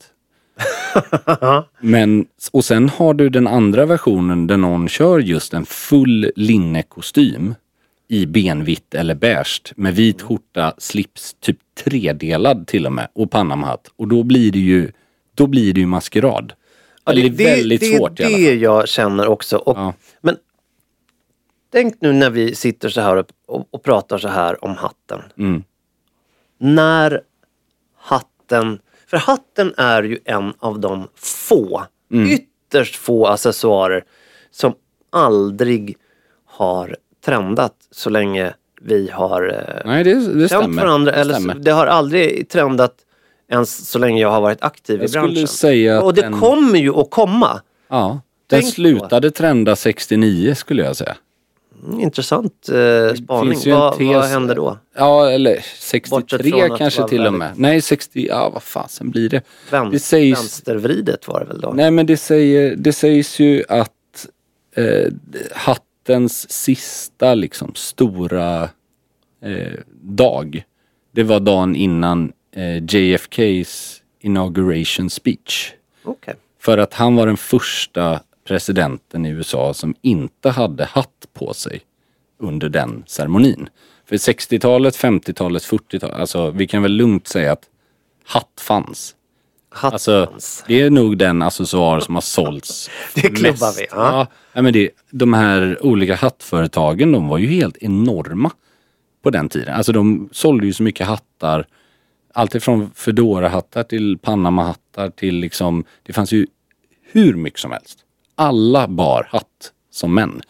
[1.79, 7.55] Men, och sen har du den andra versionen där någon kör just en full linnekostym
[8.07, 13.91] i benvitt eller beige med vit skjorta, slips, typ tredelad till och med och Panama-hatt.
[13.95, 14.91] Och då blir det ju,
[15.35, 16.53] då blir det ju maskerad.
[17.05, 18.55] Ja, Eller väldigt det, svårt i Det alla är fall.
[18.57, 19.57] det jag känner också.
[19.57, 19.93] Och, Ja.
[20.21, 20.35] Men
[21.73, 23.15] tänk nu när vi sitter så här
[23.47, 25.21] och, och, pratar så här om hatten.
[25.37, 25.63] Mm.
[26.57, 27.21] När
[27.97, 32.29] hatten, för hatten är ju en av de få, Mm.
[32.31, 34.03] ytterst få accessoarer
[34.51, 34.73] som
[35.09, 35.97] aldrig
[36.45, 41.11] har trendat så länge vi har eh, Nej, det, det känt varandra.
[41.11, 41.55] det eller stämmer.
[41.55, 42.95] det har aldrig trendat
[43.47, 45.31] ens så länge jag har varit aktiv Jag i branschen.
[45.31, 47.61] skulle säga att och det den- kommer ju att komma.
[47.87, 48.21] Ja, den
[48.61, 48.71] Tänk på.
[48.71, 51.15] slutade trenda 69 skulle jag säga.
[51.85, 53.59] Mm, Intressant eh, spaning.
[53.65, 54.77] Vad, tes- vad hände då?
[54.95, 55.55] Ja, eller
[56.09, 57.51] Bortsett 63 från att det kanske till och väldigt- med.
[57.59, 59.41] Nej, 60, ja vad fasen blir det?
[59.71, 61.71] Vän, det sägs, Vänstervridet var det väl då?
[61.75, 64.27] nej men det, säger, det sägs ju att
[64.75, 65.11] eh,
[65.55, 68.63] hattens sista liksom stora
[69.43, 70.63] eh, dag,
[71.11, 75.71] det var dagen innan eh, JFKs inauguration speech.
[76.03, 76.33] Okej.
[76.59, 81.81] För att han var den första presidenten i USA som inte hade hatt på sig
[82.39, 83.69] under den ceremonin.
[84.05, 87.63] För 60-talet, 50-talet, 40-talet, alltså vi kan väl lugnt säga att
[88.25, 89.15] hatt fanns.
[89.75, 90.63] Alltså, Hattans.
[90.67, 93.81] det är nog den accessoar som har sålts Det klubbar mest.
[93.81, 94.27] vi, ja.
[94.53, 98.51] Ja, men det, de här olika hattföretagen, de var ju helt enorma
[99.23, 99.73] på den tiden.
[99.73, 101.67] Alltså de sålde ju så mycket hattar.
[102.33, 106.47] Allt ifrån Fedora-hattar till Panama-hattar till liksom, det fanns ju
[107.11, 107.99] hur mycket som helst.
[108.35, 110.41] Alla bar hatt som män.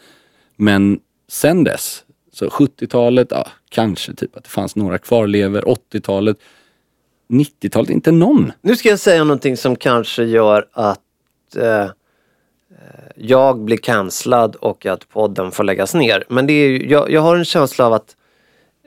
[0.56, 6.36] Men sen dess, så 70-talet, ja, kanske typ att det fanns några kvarlever, 80-talet,
[7.28, 8.52] 90-talet, inte någon.
[8.60, 11.00] Nu ska jag säga någonting som kanske gör att
[11.56, 11.88] eh,
[13.16, 16.24] jag blir cancellad och att podden får läggas ner.
[16.28, 18.16] Men det är ju, jag, jag har en känsla av att,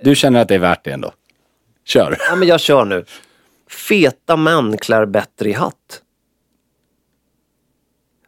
[0.03, 1.11] Du känner att det är värt det ändå?
[1.85, 2.17] Kör.
[2.29, 3.05] ja men jag kör nu.
[3.69, 6.01] Feta män klär bättre i hatt.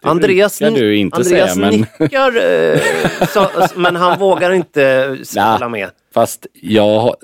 [0.02, 2.80] Det Andreas, du inte Andreas säga, men- nickar, eh,
[3.34, 5.89] så, men han vågar inte spela med.
[6.14, 7.16] Fast jag,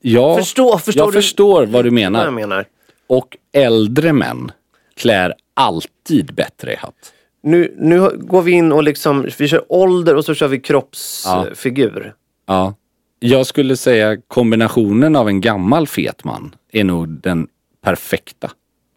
[0.00, 2.24] jag, Förstå, förstår jag du förstår vad du vad menar.
[2.24, 2.66] jag menar?
[3.06, 4.52] Och äldre män
[4.96, 7.12] klär alltid bättre i hatt.
[7.42, 12.14] Nu, nu går vi in och liksom, vi kör ålder och så kör vi kroppsfigur.
[12.46, 12.74] Ja.
[13.20, 17.46] Jag skulle säga kombinationen av en gammal fet man är nog den
[17.84, 18.50] perfekta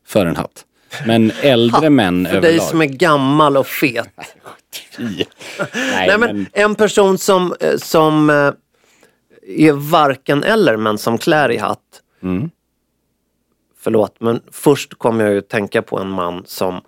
[0.08, 0.66] för en hatt.
[1.06, 2.60] Men äldre män För överlag.
[2.60, 4.10] dig som är gammal och fet.
[4.98, 5.28] Nej,
[5.74, 8.52] Nej, men en person som, eh, som eh,
[9.48, 12.02] är varken eller men som klär i hatt.
[12.24, 12.50] Mm.
[13.80, 16.82] Förlåt, men först kommer jag ju tänka på en man som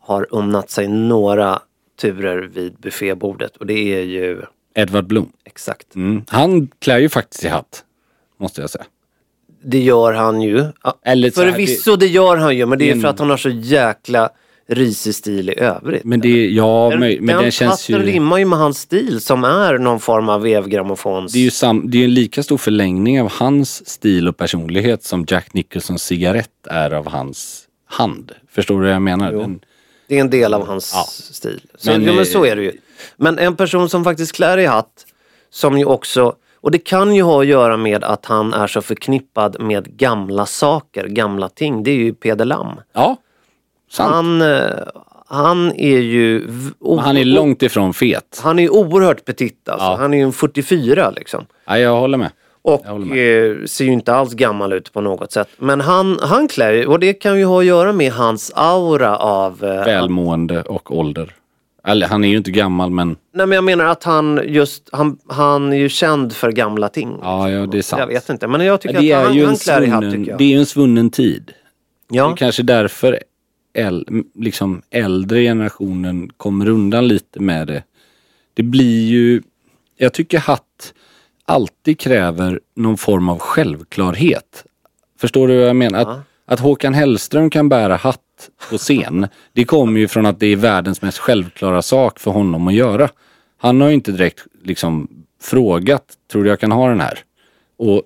[0.00, 1.60] har unnat sig några
[2.00, 4.42] turer vid buffébordet och det är ju
[4.74, 5.32] Edvard Blom.
[5.44, 5.94] exakt.
[5.94, 6.24] Mm.
[6.28, 7.84] Han klär ju faktiskt i hatt.
[8.36, 8.84] Måste jag säga.
[9.64, 10.64] Det gör han ju.
[11.04, 13.30] Eller så här, Förvisso det gör han ju men det är är för att han
[13.30, 14.30] har så jäkla
[14.70, 16.04] risig stil i övrigt.
[16.04, 17.98] Men det, ja, Den- men, men den det känns ju...
[17.98, 21.32] rimmar ju med hans stil som är någon form av vevgrammofons...
[21.32, 25.04] Det är ju sam, det är en lika stor förlängning av hans stil och personlighet
[25.04, 28.32] som Jack Nicholsons cigarett är av hans hand.
[28.50, 29.32] Förstår du vad jag menar?
[29.32, 29.60] Den,
[30.08, 31.04] Det är en del av hans Ja.
[31.34, 31.60] stil.
[31.78, 32.72] Så, Men, men, ja, men eh, så är det ju.
[33.16, 35.06] Men en person som faktiskt klär i hatt,
[35.50, 38.80] som ju också, och det kan ju ha att göra med att han är så
[38.82, 41.82] förknippad med gamla saker, gamla ting.
[41.82, 42.80] Det är ju Peder Lam.
[42.92, 43.16] ja,
[43.90, 44.14] sant.
[44.14, 44.60] Han, eh,
[45.26, 46.46] han är ju...
[46.80, 48.40] Men han är långt ifrån fet.
[48.44, 49.86] Han är oerhört petit alltså.
[49.86, 49.96] Ja.
[49.96, 51.46] Han är ju en 44 liksom.
[51.66, 52.30] Ja, jag håller med.
[52.62, 52.86] Och
[53.16, 55.48] eh, ser ju inte alls gammal ut på något sätt.
[55.58, 59.16] Men han, han klär ju, och det kan ju ha att göra med hans aura
[59.16, 59.64] av...
[59.64, 61.34] eh, Välmående och ålder.
[61.88, 65.18] Eller han är ju inte gammal men Nej men jag menar att han just, han,
[65.28, 67.18] han är ju känd för gamla ting.
[67.22, 68.00] ja, ja det är sant.
[68.00, 70.30] Jag vet inte, men jag tycker Ja, det att han, han klär i hatt tycker
[70.30, 70.38] jag.
[70.38, 71.52] det är ju en svunnen tid.
[72.08, 72.32] Det ja.
[72.32, 73.18] är kanske därför
[73.74, 77.82] äl, liksom äldre generationen kommer undan lite med det.
[78.54, 79.42] Det blir ju,
[79.96, 80.94] jag tycker hatt
[81.44, 84.64] alltid kräver någon form av självklarhet.
[85.20, 85.98] Förstår du vad jag menar?
[86.00, 88.20] Att, att Håkan Hellström kan bära hatt
[88.70, 92.68] på scen, det kommer ju från att det är världens mest självklara sak för honom
[92.68, 93.08] att göra.
[93.58, 95.08] Han har ju inte direkt liksom
[95.42, 97.18] frågat, tror du jag kan ha den här?
[97.76, 98.02] Och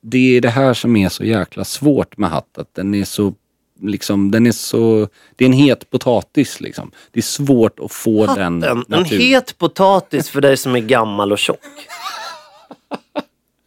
[0.00, 2.58] det är det här som är så jäkla svårt med hatt.
[2.58, 3.34] Att den är så,
[3.82, 6.90] liksom, den är så, det är en het potatis liksom.
[7.12, 10.80] Det är svårt att få den En, en natur- het potatis för dig som är
[10.80, 11.60] gammal och tjock.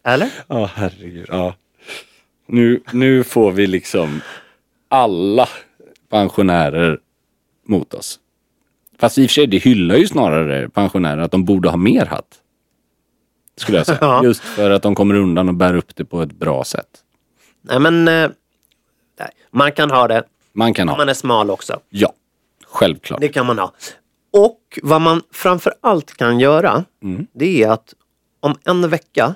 [0.03, 0.29] Eller?
[0.47, 1.25] Ja, herregud.
[1.29, 1.55] Ja.
[2.45, 4.21] Nu, nu får vi liksom
[4.91, 5.49] alla
[6.09, 6.99] pensionärer
[7.67, 8.19] mot oss.
[8.99, 12.05] Fast i och för sig, det hyllar ju snarare pensionärer att de borde ha mer
[12.05, 12.39] hatt.
[13.57, 13.97] Skulle jag säga.
[14.01, 14.23] Ja.
[14.23, 16.87] Just för att de kommer undan och bär upp det på ett bra sätt.
[17.61, 18.29] Nej men, eh,
[19.19, 20.23] nej, man kan ha det.
[20.53, 20.97] Man kan ha.
[20.97, 21.79] Man är smal också.
[21.89, 22.13] Ja,
[22.65, 23.21] självklart.
[23.21, 23.73] Det kan man ha.
[24.33, 27.27] Och vad man framför allt kan göra, Mm.
[27.33, 27.93] det är att
[28.39, 29.35] om en vecka,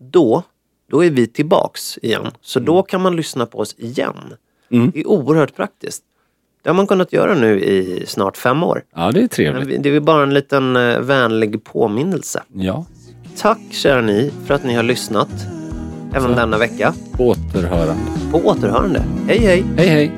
[0.00, 0.42] då,
[0.90, 2.26] då är vi tillbaks igen.
[2.40, 2.66] Så Mm.
[2.66, 4.34] då kan man lyssna på oss igen.
[4.92, 6.02] Det är oerhört praktiskt.
[6.62, 8.82] Det har man kunnat göra nu i snart fem år.
[8.94, 9.82] Ja, det är trevligt.
[9.82, 12.42] det är bara en liten eh, vänlig påminnelse.
[12.54, 12.86] Ja,
[13.36, 15.28] Tack kära ni för att ni har lyssnat.
[16.14, 16.94] Även denna vecka.
[17.12, 17.96] på återhörande.
[18.32, 19.04] På återhörande.
[19.28, 19.64] Hej hej!
[19.76, 20.12] Hej hej!